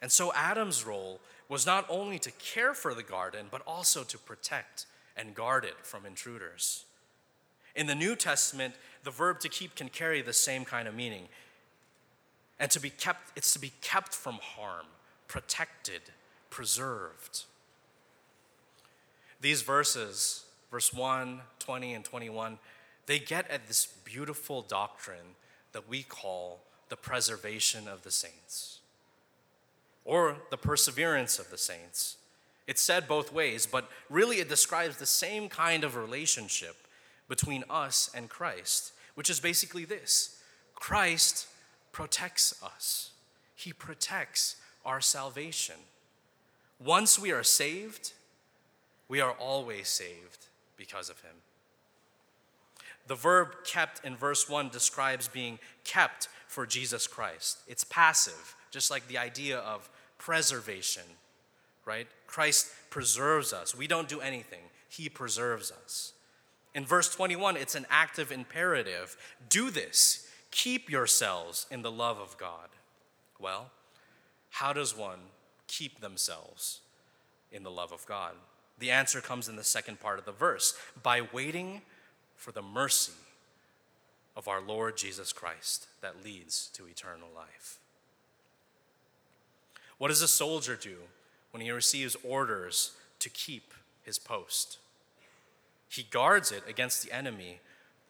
And 0.02 0.12
so 0.12 0.34
Adam's 0.34 0.86
role 0.86 1.19
was 1.48 1.65
not 1.65 1.86
only 1.89 2.19
to 2.19 2.32
care 2.32 2.74
for 2.74 2.93
the 2.93 3.04
garden, 3.04 3.48
but 3.52 3.62
also 3.67 4.04
to 4.04 4.17
protect 4.17 4.86
and 5.17 5.36
guard 5.36 5.65
it 5.65 5.76
from 5.84 6.06
intruders. 6.06 6.86
In 7.76 7.88
the 7.88 7.95
New 7.95 8.15
Testament, 8.15 8.76
the 9.04 9.12
verb 9.12 9.39
to 9.41 9.50
keep 9.50 9.76
can 9.76 9.89
carry 9.89 10.22
the 10.22 10.34
same 10.34 10.65
kind 10.65 10.88
of 10.88 10.95
meaning. 10.95 11.28
And 12.60 12.72
to 12.72 12.80
be 12.80 12.89
kept, 12.89 13.38
it's 13.38 13.54
to 13.54 13.60
be 13.60 13.74
kept 13.82 14.13
from 14.13 14.39
harm, 14.41 14.86
protected, 15.28 16.02
preserved. 16.50 17.43
These 19.41 19.62
verses, 19.62 20.45
verse 20.72 20.93
1, 20.93 21.41
20, 21.60 21.93
and 21.93 22.04
21, 22.04 22.60
they 23.10 23.17
get 23.17 23.50
at 23.50 23.65
this 23.67 23.88
beautiful 24.06 24.62
doctrine 24.62 25.36
that 25.72 25.89
we 25.89 26.04
call 26.04 26.60
the 26.89 26.95
preservation 26.95 27.88
of 27.88 28.04
the 28.04 28.12
saints 28.12 28.82
or 30.06 30.38
the 30.52 30.58
perseverance 30.58 31.39
of 31.39 31.50
the 31.50 31.58
saints. 31.58 32.17
It's 32.67 32.84
said 32.84 33.08
both 33.08 33.34
ways, 33.34 33.65
but 33.65 33.89
really 34.12 34.38
it 34.38 34.48
describes 34.48 34.98
the 34.98 35.08
same 35.08 35.50
kind 35.50 35.84
of 35.84 35.95
relationship 35.95 36.76
between 37.28 37.63
us 37.67 38.12
and 38.13 38.30
Christ, 38.30 38.93
which 39.15 39.32
is 39.32 39.39
basically 39.39 39.86
this 39.86 40.39
Christ 40.76 41.48
protects 41.91 42.62
us, 42.62 43.10
He 43.56 43.74
protects 43.74 44.58
our 44.86 45.02
salvation. 45.02 45.78
Once 46.80 47.17
we 47.17 47.32
are 47.32 47.43
saved, 47.43 48.13
we 49.08 49.19
are 49.19 49.32
always 49.32 49.88
saved 49.88 50.45
because 50.78 51.10
of 51.10 51.19
him. 51.22 51.34
The 53.10 53.15
verb 53.15 53.63
kept 53.65 54.06
in 54.06 54.15
verse 54.15 54.48
1 54.48 54.69
describes 54.69 55.28
being 55.28 55.58
kept 55.84 56.28
for 56.48 56.67
Jesus 56.67 57.08
Christ. 57.08 57.58
It's 57.67 57.84
passive, 57.84 58.56
just 58.69 58.91
like 58.91 59.08
the 59.08 59.17
idea 59.17 59.58
of 59.58 59.89
preservation, 60.19 61.02
right? 61.86 62.06
Christ 62.28 62.67
preserves 62.91 63.52
us. 63.52 63.76
We 63.76 63.88
don't 63.88 64.08
do 64.08 64.22
anything, 64.22 64.62
he 64.88 65.10
preserves 65.10 65.72
us. 65.72 66.13
In 66.76 66.86
verse 66.86 67.13
21, 67.13 67.58
it's 67.58 67.74
an 67.74 67.88
active 67.89 68.32
imperative 68.32 69.17
do 69.50 69.72
this, 69.72 70.30
keep 70.52 70.88
yourselves 70.88 71.65
in 71.72 71.82
the 71.82 71.91
love 71.91 72.19
of 72.19 72.38
God. 72.38 72.69
Well, 73.39 73.72
how 74.52 74.72
does 74.72 74.95
one 74.95 75.19
keep 75.65 76.00
themselves 76.00 76.82
in 77.52 77.63
the 77.63 77.72
love 77.72 77.91
of 77.91 78.06
God? 78.06 78.34
The 78.78 78.91
answer 78.91 79.19
comes 79.19 79.50
in 79.50 79.56
the 79.56 79.63
second 79.63 80.00
part 80.00 80.19
of 80.19 80.26
the 80.26 80.32
verse 80.32 80.78
by 81.02 81.28
waiting 81.34 81.82
for 82.39 82.54
the 82.54 82.62
mercy 82.62 83.12
of 84.36 84.47
our 84.47 84.62
Lord 84.62 84.95
Jesus 84.95 85.34
Christ 85.34 85.88
that 85.99 86.23
leads 86.23 86.69
to 86.69 86.88
eternal 86.88 87.28
life. 87.36 87.80
What 89.97 90.08
does 90.08 90.21
a 90.21 90.28
soldier 90.28 90.78
do 90.82 90.95
when 91.52 91.62
he 91.62 91.69
receives 91.69 92.15
orders 92.23 92.93
to 93.19 93.30
keep 93.30 93.73
his 94.04 94.17
post? 94.17 94.78
He 95.89 96.04
guards 96.04 96.54
it 96.54 96.63
against 96.65 97.04
the 97.04 97.12
enemy, 97.12 97.60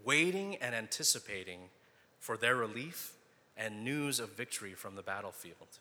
waiting 0.05 0.57
and 0.57 0.75
anticipating 0.75 1.61
for 2.19 2.37
their 2.37 2.55
relief 2.55 3.13
and 3.57 3.83
news 3.83 4.19
of 4.19 4.37
victory 4.37 4.75
from 4.75 4.95
the 4.95 5.01
battlefield. 5.01 5.79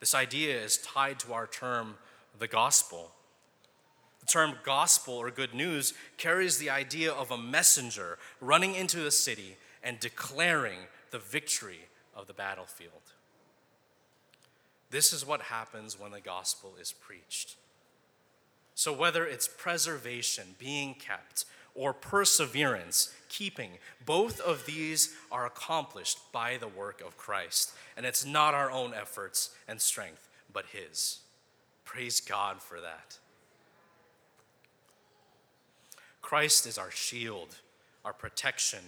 This 0.00 0.16
idea 0.16 0.60
is 0.60 0.78
tied 0.78 1.20
to 1.20 1.32
our 1.32 1.46
term, 1.46 1.94
the 2.36 2.48
gospel 2.48 3.12
The 4.20 4.26
term 4.26 4.54
gospel 4.64 5.14
or 5.14 5.30
good 5.30 5.54
news 5.54 5.94
carries 6.16 6.58
the 6.58 6.70
idea 6.70 7.12
of 7.12 7.30
a 7.30 7.38
messenger 7.38 8.18
running 8.40 8.74
into 8.74 9.06
a 9.06 9.10
city 9.10 9.56
and 9.82 9.98
declaring 9.98 10.78
the 11.10 11.18
victory 11.18 11.86
of 12.14 12.26
the 12.26 12.34
battlefield. 12.34 12.92
This 14.90 15.12
is 15.12 15.26
what 15.26 15.42
happens 15.42 15.98
when 15.98 16.10
the 16.10 16.20
gospel 16.20 16.74
is 16.80 16.92
preached. 16.92 17.56
So, 18.74 18.92
whether 18.92 19.24
it's 19.26 19.48
preservation, 19.48 20.54
being 20.58 20.94
kept, 20.94 21.44
or 21.74 21.92
perseverance, 21.92 23.14
keeping, 23.28 23.70
both 24.04 24.40
of 24.40 24.66
these 24.66 25.14
are 25.30 25.46
accomplished 25.46 26.18
by 26.32 26.56
the 26.56 26.68
work 26.68 27.00
of 27.00 27.16
Christ. 27.16 27.72
And 27.96 28.04
it's 28.04 28.24
not 28.24 28.54
our 28.54 28.70
own 28.70 28.92
efforts 28.92 29.50
and 29.68 29.80
strength, 29.80 30.28
but 30.52 30.66
His. 30.72 31.20
Praise 31.84 32.20
God 32.20 32.60
for 32.60 32.80
that. 32.80 33.18
Christ 36.22 36.66
is 36.66 36.78
our 36.78 36.90
shield, 36.90 37.56
our 38.04 38.12
protection, 38.12 38.80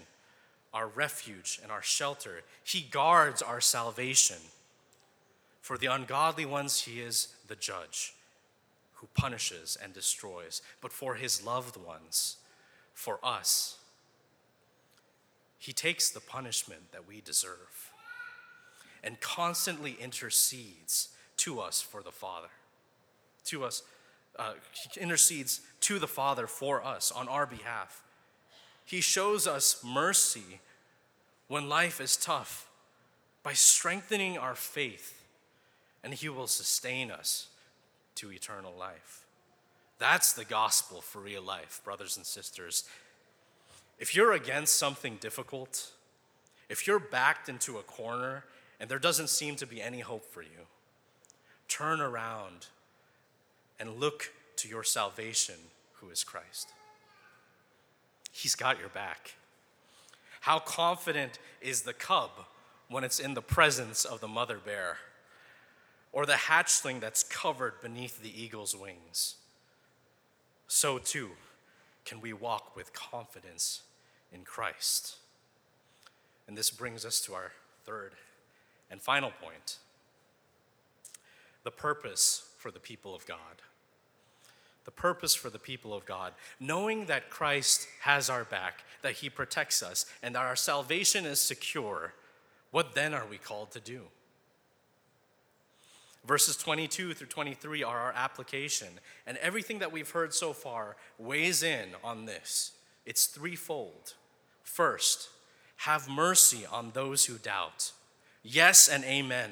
our 0.72 0.86
refuge, 0.86 1.58
and 1.62 1.70
our 1.70 1.82
shelter. 1.82 2.42
He 2.64 2.80
guards 2.80 3.42
our 3.42 3.60
salvation. 3.60 4.38
For 5.60 5.78
the 5.78 5.86
ungodly 5.86 6.44
ones, 6.44 6.82
He 6.82 7.00
is 7.00 7.28
the 7.48 7.56
judge 7.56 8.14
who 8.94 9.08
punishes 9.14 9.76
and 9.82 9.92
destroys. 9.92 10.62
But 10.80 10.92
for 10.92 11.14
His 11.14 11.44
loved 11.44 11.76
ones, 11.76 12.36
for 12.94 13.18
us, 13.22 13.78
He 15.58 15.72
takes 15.72 16.10
the 16.10 16.20
punishment 16.20 16.92
that 16.92 17.06
we 17.06 17.20
deserve 17.20 17.90
and 19.04 19.20
constantly 19.20 19.96
intercedes 20.00 21.08
to 21.38 21.60
us 21.60 21.80
for 21.80 22.02
the 22.02 22.12
Father. 22.12 22.50
To 23.46 23.64
us, 23.64 23.82
uh, 24.38 24.54
He 24.72 25.00
intercedes 25.00 25.60
to 25.80 25.98
the 25.98 26.06
Father 26.06 26.46
for 26.46 26.84
us 26.84 27.10
on 27.10 27.28
our 27.28 27.46
behalf. 27.46 28.02
He 28.84 29.00
shows 29.00 29.46
us 29.46 29.82
mercy 29.84 30.60
when 31.48 31.68
life 31.68 32.00
is 32.00 32.16
tough 32.16 32.68
by 33.42 33.52
strengthening 33.52 34.38
our 34.38 34.54
faith, 34.54 35.22
and 36.02 36.14
He 36.14 36.28
will 36.28 36.46
sustain 36.46 37.10
us 37.10 37.48
to 38.16 38.32
eternal 38.32 38.72
life. 38.78 39.24
That's 39.98 40.32
the 40.32 40.44
gospel 40.44 41.00
for 41.00 41.20
real 41.20 41.42
life, 41.42 41.80
brothers 41.84 42.16
and 42.16 42.26
sisters. 42.26 42.84
If 43.98 44.16
you're 44.16 44.32
against 44.32 44.78
something 44.78 45.16
difficult, 45.20 45.92
if 46.68 46.86
you're 46.86 46.98
backed 46.98 47.48
into 47.48 47.78
a 47.78 47.82
corner 47.82 48.44
and 48.80 48.90
there 48.90 48.98
doesn't 48.98 49.28
seem 49.28 49.54
to 49.56 49.66
be 49.66 49.80
any 49.80 50.00
hope 50.00 50.24
for 50.24 50.42
you, 50.42 50.66
turn 51.68 52.00
around 52.00 52.66
and 53.82 53.98
look 53.98 54.32
to 54.54 54.68
your 54.68 54.84
salvation, 54.84 55.56
who 55.94 56.08
is 56.10 56.22
Christ. 56.22 56.68
He's 58.30 58.54
got 58.54 58.78
your 58.78 58.90
back. 58.90 59.34
How 60.42 60.60
confident 60.60 61.40
is 61.60 61.82
the 61.82 61.92
cub 61.92 62.30
when 62.88 63.02
it's 63.02 63.18
in 63.18 63.34
the 63.34 63.42
presence 63.42 64.04
of 64.04 64.20
the 64.20 64.28
mother 64.28 64.60
bear, 64.64 64.98
or 66.12 66.26
the 66.26 66.34
hatchling 66.34 67.00
that's 67.00 67.24
covered 67.24 67.80
beneath 67.82 68.22
the 68.22 68.40
eagle's 68.40 68.76
wings? 68.76 69.34
So 70.68 70.98
too 70.98 71.30
can 72.04 72.20
we 72.20 72.32
walk 72.32 72.76
with 72.76 72.92
confidence 72.92 73.82
in 74.32 74.44
Christ. 74.44 75.16
And 76.46 76.56
this 76.56 76.70
brings 76.70 77.04
us 77.04 77.20
to 77.22 77.34
our 77.34 77.50
third 77.84 78.12
and 78.92 79.02
final 79.02 79.32
point 79.42 79.78
the 81.64 81.72
purpose 81.72 82.48
for 82.58 82.70
the 82.70 82.78
people 82.78 83.12
of 83.12 83.26
God 83.26 83.62
the 84.84 84.90
purpose 84.90 85.34
for 85.34 85.50
the 85.50 85.58
people 85.58 85.94
of 85.94 86.06
God, 86.06 86.32
knowing 86.58 87.06
that 87.06 87.30
Christ 87.30 87.86
has 88.00 88.28
our 88.28 88.44
back, 88.44 88.84
that 89.02 89.14
he 89.14 89.30
protects 89.30 89.82
us, 89.82 90.06
and 90.22 90.34
that 90.34 90.42
our 90.42 90.56
salvation 90.56 91.24
is 91.24 91.40
secure, 91.40 92.14
what 92.70 92.94
then 92.94 93.14
are 93.14 93.26
we 93.26 93.38
called 93.38 93.70
to 93.72 93.80
do? 93.80 94.02
Verses 96.24 96.56
22 96.56 97.14
through 97.14 97.26
23 97.26 97.82
are 97.82 97.98
our 97.98 98.12
application, 98.12 98.88
and 99.26 99.36
everything 99.38 99.80
that 99.80 99.92
we've 99.92 100.10
heard 100.10 100.32
so 100.32 100.52
far 100.52 100.96
weighs 101.18 101.62
in 101.62 101.90
on 102.04 102.26
this. 102.26 102.72
It's 103.04 103.26
threefold. 103.26 104.14
First, 104.62 105.28
have 105.78 106.08
mercy 106.08 106.64
on 106.64 106.92
those 106.92 107.24
who 107.24 107.38
doubt. 107.38 107.90
Yes 108.42 108.88
and 108.88 109.04
amen. 109.04 109.50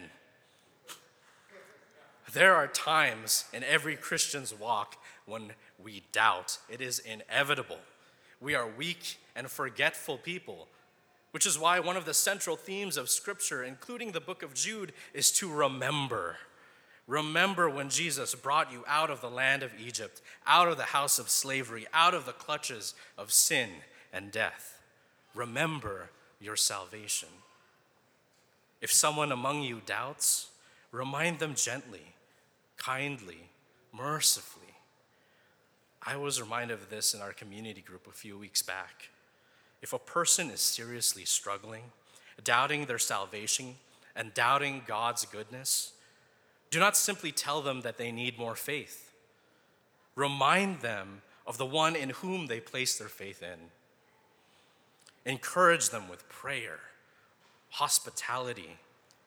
There 2.32 2.54
are 2.54 2.68
times 2.68 3.46
in 3.52 3.64
every 3.64 3.96
Christian's 3.96 4.54
walk 4.54 4.96
when 5.26 5.52
we 5.82 6.02
doubt. 6.12 6.58
It 6.68 6.80
is 6.80 6.98
inevitable. 6.98 7.78
We 8.40 8.54
are 8.54 8.68
weak 8.68 9.18
and 9.34 9.50
forgetful 9.50 10.18
people, 10.18 10.68
which 11.32 11.46
is 11.46 11.58
why 11.58 11.80
one 11.80 11.96
of 11.96 12.04
the 12.04 12.14
central 12.14 12.56
themes 12.56 12.96
of 12.96 13.10
Scripture, 13.10 13.64
including 13.64 14.12
the 14.12 14.20
book 14.20 14.42
of 14.42 14.54
Jude, 14.54 14.92
is 15.12 15.32
to 15.32 15.50
remember. 15.50 16.36
Remember 17.06 17.68
when 17.68 17.88
Jesus 17.88 18.34
brought 18.34 18.72
you 18.72 18.84
out 18.86 19.10
of 19.10 19.20
the 19.20 19.30
land 19.30 19.62
of 19.62 19.72
Egypt, 19.80 20.20
out 20.46 20.68
of 20.68 20.76
the 20.76 20.84
house 20.84 21.18
of 21.18 21.28
slavery, 21.28 21.86
out 21.92 22.14
of 22.14 22.26
the 22.26 22.32
clutches 22.32 22.94
of 23.18 23.32
sin 23.32 23.70
and 24.12 24.30
death. 24.30 24.80
Remember 25.34 26.10
your 26.40 26.56
salvation. 26.56 27.28
If 28.80 28.92
someone 28.92 29.32
among 29.32 29.62
you 29.62 29.80
doubts, 29.84 30.50
remind 30.92 31.38
them 31.40 31.54
gently, 31.54 32.14
kindly, 32.80 33.50
mercifully 33.92 34.70
I 36.02 36.16
was 36.16 36.40
reminded 36.40 36.74
of 36.74 36.88
this 36.88 37.12
in 37.12 37.20
our 37.20 37.32
community 37.32 37.82
group 37.82 38.06
a 38.06 38.12
few 38.12 38.38
weeks 38.38 38.62
back. 38.62 39.10
If 39.82 39.92
a 39.92 39.98
person 39.98 40.50
is 40.50 40.60
seriously 40.60 41.24
struggling, 41.24 41.84
doubting 42.42 42.86
their 42.86 42.98
salvation, 42.98 43.76
and 44.16 44.34
doubting 44.34 44.82
God's 44.86 45.24
goodness, 45.24 45.92
do 46.70 46.78
not 46.78 46.96
simply 46.96 47.32
tell 47.32 47.60
them 47.60 47.82
that 47.82 47.98
they 47.98 48.10
need 48.10 48.38
more 48.38 48.56
faith. 48.56 49.12
Remind 50.16 50.80
them 50.80 51.22
of 51.46 51.58
the 51.58 51.66
one 51.66 51.94
in 51.94 52.10
whom 52.10 52.46
they 52.46 52.60
place 52.60 52.98
their 52.98 53.08
faith 53.08 53.42
in. 53.42 53.70
Encourage 55.30 55.90
them 55.90 56.08
with 56.08 56.28
prayer, 56.28 56.80
hospitality, 57.70 58.78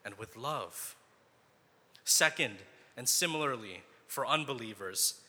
and 0.04 0.16
with 0.18 0.36
love. 0.36 0.96
Second, 2.04 2.58
and 2.96 3.08
similarly 3.08 3.84
for 4.08 4.26
unbelievers, 4.26 5.22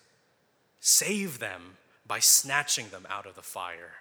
Save 0.87 1.38
them 1.38 1.79
by 2.07 2.18
snatching 2.18 2.90
them 2.90 3.07
out 3.09 3.24
of 3.24 3.37
the 3.37 3.42
fire. 3.42 3.92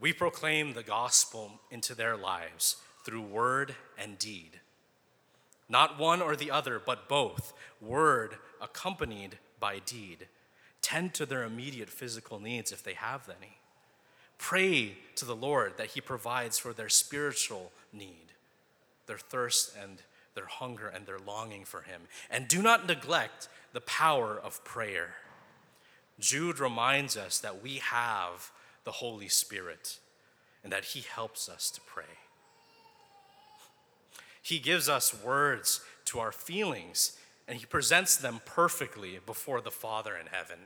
We 0.00 0.12
proclaim 0.12 0.72
the 0.72 0.82
gospel 0.82 1.60
into 1.70 1.94
their 1.94 2.16
lives 2.16 2.78
through 3.04 3.22
word 3.22 3.76
and 3.96 4.18
deed. 4.18 4.58
Not 5.68 6.00
one 6.00 6.20
or 6.20 6.34
the 6.34 6.50
other, 6.50 6.82
but 6.84 7.08
both, 7.08 7.52
word 7.80 8.38
accompanied 8.60 9.38
by 9.60 9.78
deed. 9.78 10.26
Tend 10.82 11.14
to 11.14 11.26
their 11.26 11.44
immediate 11.44 11.90
physical 11.90 12.40
needs 12.40 12.72
if 12.72 12.82
they 12.82 12.94
have 12.94 13.28
any. 13.28 13.58
Pray 14.36 14.96
to 15.14 15.24
the 15.24 15.36
Lord 15.36 15.74
that 15.76 15.90
He 15.90 16.00
provides 16.00 16.58
for 16.58 16.72
their 16.72 16.88
spiritual 16.88 17.70
need, 17.92 18.32
their 19.06 19.16
thirst 19.16 19.76
and 19.80 20.02
their 20.34 20.46
hunger 20.46 20.88
and 20.88 21.06
their 21.06 21.18
longing 21.18 21.64
for 21.64 21.82
Him. 21.82 22.02
And 22.30 22.48
do 22.48 22.62
not 22.62 22.86
neglect 22.86 23.48
the 23.72 23.80
power 23.80 24.38
of 24.38 24.64
prayer. 24.64 25.14
Jude 26.18 26.58
reminds 26.58 27.16
us 27.16 27.38
that 27.40 27.62
we 27.62 27.76
have 27.76 28.50
the 28.84 28.92
Holy 28.92 29.28
Spirit 29.28 29.98
and 30.62 30.72
that 30.72 30.84
He 30.86 31.00
helps 31.00 31.48
us 31.48 31.70
to 31.70 31.80
pray. 31.80 32.04
He 34.42 34.58
gives 34.58 34.88
us 34.88 35.22
words 35.24 35.80
to 36.06 36.18
our 36.18 36.32
feelings 36.32 37.16
and 37.48 37.58
He 37.58 37.66
presents 37.66 38.16
them 38.16 38.40
perfectly 38.44 39.18
before 39.24 39.60
the 39.60 39.70
Father 39.70 40.16
in 40.16 40.26
heaven. 40.26 40.58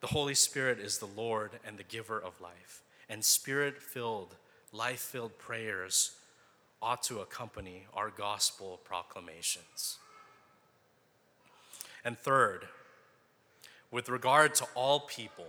The 0.00 0.08
Holy 0.08 0.34
Spirit 0.34 0.78
is 0.78 0.98
the 0.98 1.06
Lord 1.06 1.52
and 1.66 1.78
the 1.78 1.82
giver 1.82 2.20
of 2.20 2.38
life, 2.40 2.82
and 3.08 3.24
spirit 3.24 3.80
filled, 3.80 4.36
life 4.74 5.00
filled 5.00 5.38
prayers 5.38 6.16
ought 6.82 7.02
to 7.04 7.20
accompany 7.20 7.86
our 7.94 8.10
gospel 8.10 8.80
proclamations. 8.84 9.98
And 12.04 12.18
third, 12.18 12.66
with 13.90 14.08
regard 14.08 14.54
to 14.56 14.66
all 14.74 15.00
people, 15.00 15.46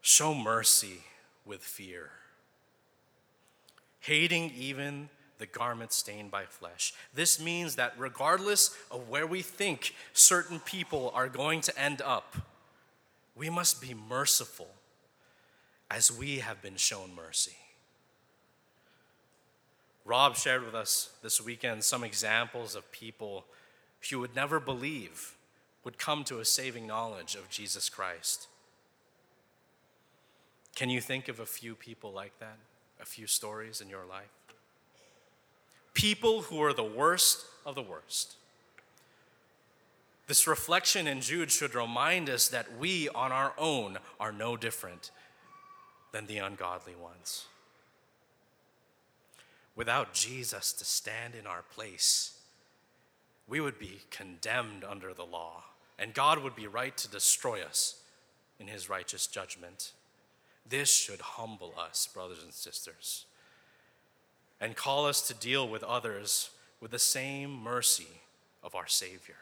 show 0.00 0.34
mercy 0.34 1.02
with 1.44 1.60
fear. 1.60 2.10
Hating 4.00 4.50
even 4.56 5.10
the 5.38 5.46
garment 5.46 5.92
stained 5.92 6.30
by 6.30 6.44
flesh. 6.44 6.94
This 7.14 7.38
means 7.38 7.76
that 7.76 7.92
regardless 7.98 8.74
of 8.90 9.08
where 9.10 9.26
we 9.26 9.42
think 9.42 9.94
certain 10.14 10.58
people 10.60 11.12
are 11.14 11.28
going 11.28 11.60
to 11.60 11.78
end 11.78 12.00
up, 12.00 12.36
we 13.36 13.50
must 13.50 13.82
be 13.82 13.94
merciful 13.94 14.68
as 15.90 16.10
we 16.10 16.38
have 16.38 16.62
been 16.62 16.76
shown 16.76 17.14
mercy. 17.14 17.56
Rob 20.06 20.36
shared 20.36 20.64
with 20.64 20.74
us 20.74 21.10
this 21.22 21.40
weekend 21.40 21.82
some 21.82 22.04
examples 22.04 22.76
of 22.76 22.90
people 22.92 23.44
you 24.10 24.20
would 24.20 24.36
never 24.36 24.60
believe 24.60 25.34
would 25.84 25.98
come 25.98 26.22
to 26.24 26.38
a 26.38 26.44
saving 26.44 26.86
knowledge 26.86 27.34
of 27.34 27.50
Jesus 27.50 27.88
Christ. 27.88 28.46
Can 30.76 30.90
you 30.90 31.00
think 31.00 31.28
of 31.28 31.40
a 31.40 31.46
few 31.46 31.74
people 31.74 32.12
like 32.12 32.38
that? 32.38 32.58
A 33.00 33.04
few 33.04 33.26
stories 33.26 33.80
in 33.80 33.88
your 33.88 34.04
life? 34.04 34.30
People 35.92 36.42
who 36.42 36.62
are 36.62 36.72
the 36.72 36.84
worst 36.84 37.46
of 37.64 37.74
the 37.74 37.82
worst. 37.82 38.36
This 40.26 40.46
reflection 40.46 41.06
in 41.06 41.20
Jude 41.20 41.50
should 41.50 41.74
remind 41.74 42.28
us 42.28 42.48
that 42.48 42.78
we 42.78 43.08
on 43.08 43.32
our 43.32 43.54
own 43.56 43.98
are 44.20 44.32
no 44.32 44.56
different 44.56 45.10
than 46.12 46.26
the 46.26 46.38
ungodly 46.38 46.94
ones. 46.94 47.46
Without 49.76 50.14
Jesus 50.14 50.72
to 50.72 50.84
stand 50.84 51.34
in 51.34 51.46
our 51.46 51.62
place, 51.62 52.38
we 53.46 53.60
would 53.60 53.78
be 53.78 54.00
condemned 54.10 54.82
under 54.82 55.12
the 55.12 55.24
law, 55.24 55.64
and 55.98 56.14
God 56.14 56.42
would 56.42 56.56
be 56.56 56.66
right 56.66 56.96
to 56.96 57.08
destroy 57.08 57.62
us 57.62 58.00
in 58.58 58.66
his 58.66 58.88
righteous 58.88 59.26
judgment. 59.26 59.92
This 60.68 60.90
should 60.90 61.20
humble 61.20 61.74
us, 61.78 62.08
brothers 62.12 62.42
and 62.42 62.52
sisters, 62.52 63.26
and 64.60 64.74
call 64.74 65.06
us 65.06 65.20
to 65.28 65.34
deal 65.34 65.68
with 65.68 65.84
others 65.84 66.50
with 66.80 66.90
the 66.90 66.98
same 66.98 67.50
mercy 67.50 68.22
of 68.64 68.74
our 68.74 68.86
Savior. 68.86 69.36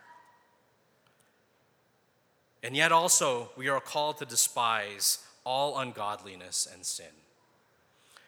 And 2.63 2.75
yet, 2.75 2.93
also, 2.93 3.51
we 3.57 3.69
are 3.69 3.81
called 3.81 4.19
to 4.19 4.25
despise 4.25 5.19
all 5.45 5.79
ungodliness 5.79 6.67
and 6.73 6.85
sin. 6.85 7.07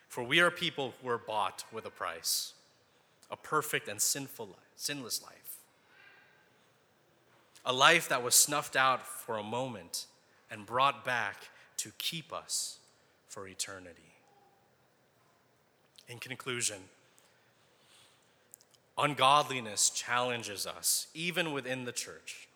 For 0.09 0.23
we 0.23 0.41
are 0.41 0.51
people 0.51 0.95
who 1.01 1.09
were 1.09 1.19
bought 1.19 1.65
with 1.73 1.85
a 1.85 1.91
price, 1.91 2.55
a 3.31 3.37
perfect 3.37 3.89
and 3.89 4.01
sinful 4.01 4.57
sinless 4.77 5.23
life. 5.23 5.59
A 7.65 7.73
life 7.73 8.09
that 8.09 8.23
was 8.23 8.35
snuffed 8.35 8.77
out 8.77 9.05
for 9.07 9.37
a 9.37 9.43
moment 9.43 10.07
and 10.51 10.65
brought 10.65 11.05
back 11.05 11.49
to 11.79 11.91
keep 11.99 12.33
us 12.33 12.79
for 13.29 13.49
eternity. 13.49 14.15
In 16.09 16.19
conclusion, 16.19 16.79
ungodliness 18.97 19.91
challenges 19.91 20.67
us, 20.67 21.09
even 21.15 21.53
within 21.53 21.85
the 21.85 21.93
church, 21.93 22.49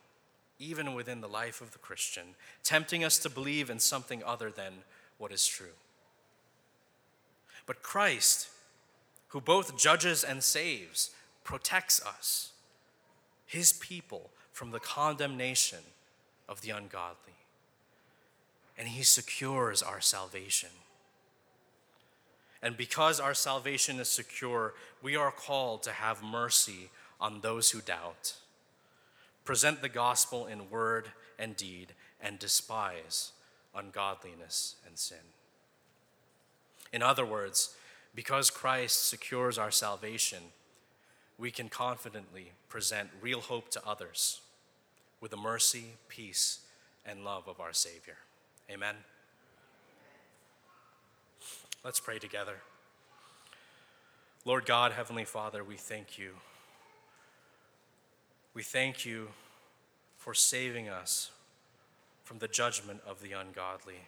even 0.59 0.95
within 0.95 1.21
the 1.21 1.29
life 1.29 1.61
of 1.61 1.73
the 1.73 1.79
Christian, 1.79 2.35
tempting 2.63 3.03
us 3.03 3.19
to 3.19 3.29
believe 3.29 3.69
in 3.69 3.81
something 3.81 4.23
other 4.25 4.51
than 4.51 4.73
what 5.19 5.33
is 5.33 5.47
true. 5.47 5.75
But 7.71 7.85
Christ, 7.85 8.49
who 9.29 9.41
both 9.41 9.79
judges 9.79 10.25
and 10.25 10.43
saves, 10.43 11.11
protects 11.45 12.05
us, 12.05 12.51
his 13.47 13.73
people, 13.73 14.31
from 14.53 14.73
the 14.73 14.81
condemnation 14.81 15.79
of 16.49 16.63
the 16.63 16.71
ungodly 16.71 17.35
and 18.77 18.89
He 18.89 19.05
secures 19.05 19.85
our 19.85 20.01
salvation. 20.01 20.71
And 22.61 22.77
because 22.77 23.21
our 23.21 23.35
salvation 23.35 24.01
is 24.01 24.09
secure, 24.09 24.75
we 25.01 25.15
are 25.15 25.31
called 25.31 25.85
to 25.85 25.93
have 25.93 26.25
mercy 26.25 26.91
on 27.21 27.41
those 27.41 27.71
who 27.71 27.81
doubt, 27.81 28.35
present 29.45 29.81
the 29.81 29.89
gospel 29.89 30.47
in 30.47 30.71
word 30.71 31.13
and 31.39 31.57
deed, 31.57 31.93
and 32.21 32.37
despise 32.41 33.31
ungodliness 33.77 34.75
and 34.85 34.99
sin. 34.99 35.19
In 36.93 37.03
other 37.03 37.25
words, 37.25 37.77
because 38.15 38.51
Christ 38.51 39.09
secures 39.09 39.59
our 39.59 39.71
salvation, 39.71 40.43
we 41.39 41.51
can 41.51 41.69
confidently 41.69 42.53
present 42.69 43.11
real 43.21 43.41
hope 43.41 43.71
to 43.71 43.87
others 43.87 44.41
with 45.21 45.31
the 45.31 45.37
mercy, 45.37 45.95
peace, 46.09 46.61
and 47.07 47.25
love 47.25 47.49
of 47.49 47.61
our 47.61 47.73
Savior. 47.73 48.17
Amen. 48.71 48.95
Let's 51.85 52.01
pray 52.01 52.19
together. 52.19 52.57
Lord 54.45 54.67
God, 54.67 54.93
Heavenly 54.93 55.25
Father, 55.25 55.63
we 55.65 55.77
thank 55.77 56.19
you. 56.19 56.33
We 58.53 58.63
thank 58.63 59.07
you 59.07 59.29
for 60.19 60.35
saving 60.35 60.89
us 60.89 61.31
from 62.25 62.39
the 62.39 62.49
judgment 62.49 63.01
of 63.07 63.23
the 63.23 63.33
ungodly. 63.33 64.07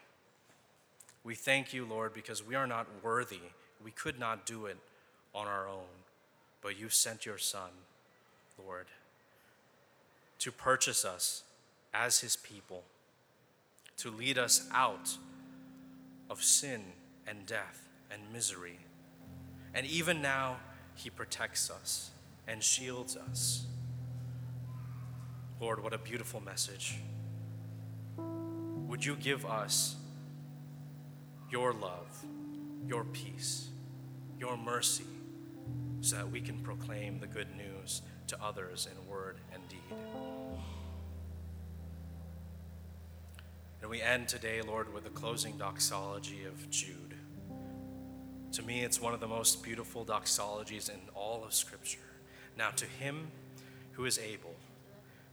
We 1.25 1.35
thank 1.35 1.73
you, 1.73 1.85
Lord, 1.85 2.13
because 2.13 2.45
we 2.45 2.55
are 2.55 2.67
not 2.67 2.87
worthy. 3.03 3.41
We 3.85 3.91
could 3.91 4.19
not 4.19 4.47
do 4.47 4.67
it 4.67 4.77
on 5.35 5.47
our 5.47 5.69
own, 5.69 6.03
but 6.61 6.79
you 6.79 6.89
sent 6.89 7.27
your 7.27 7.39
Son, 7.39 7.71
Lord, 8.65 8.87
to 10.41 10.53
purchase 10.53 11.05
us 11.05 11.45
as 11.95 12.21
his 12.21 12.37
people 12.37 12.85
to 14.03 14.11
lead 14.11 14.37
us 14.37 14.69
out 14.73 15.17
of 16.29 16.43
sin 16.43 16.83
and 17.27 17.47
death 17.47 17.89
and 18.11 18.21
misery. 18.33 18.79
And 19.75 19.87
even 19.87 20.21
now, 20.21 20.57
He 20.97 21.09
protects 21.09 21.71
us 21.71 22.11
and 22.49 22.63
shields 22.63 23.17
us. 23.17 23.67
Lord, 25.61 25.83
what 25.83 25.93
a 25.93 25.99
beautiful 25.99 26.41
message. 26.41 26.97
Would 28.17 29.05
you 29.05 29.15
give 29.15 29.47
us 29.47 29.95
your 31.53 31.75
love, 31.75 32.25
your 32.87 33.05
peace, 33.05 33.69
your 34.41 34.57
mercy, 34.57 35.05
so 36.01 36.17
that 36.17 36.31
we 36.31 36.41
can 36.41 36.59
proclaim 36.61 37.21
the 37.21 37.27
good 37.27 37.49
news 37.55 38.01
to 38.27 38.43
others 38.43 38.88
in 38.91 39.07
word 39.07 39.37
and 39.53 39.62
deed? 39.69 39.79
And 43.83 43.91
we 43.91 44.01
end 44.01 44.29
today, 44.29 44.62
Lord, 44.62 44.93
with 44.95 45.05
the 45.05 45.11
closing 45.11 45.59
doxology 45.59 46.45
of 46.45 46.71
Jude. 46.71 47.17
To 48.53 48.62
me, 48.62 48.83
it's 48.83 49.01
one 49.01 49.12
of 49.12 49.21
the 49.21 49.29
most 49.29 49.62
beautiful 49.62 50.07
doxologies 50.07 50.88
in 50.88 51.01
all 51.15 51.45
of 51.45 51.53
Scripture. 51.53 51.99
Now, 52.57 52.71
to 52.71 52.87
him 52.87 53.31
who 53.93 54.07
is 54.07 54.19
able 54.19 54.55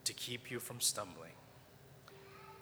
to 0.03 0.13
keep 0.13 0.51
you 0.51 0.59
from 0.59 0.81
stumbling 0.81 1.28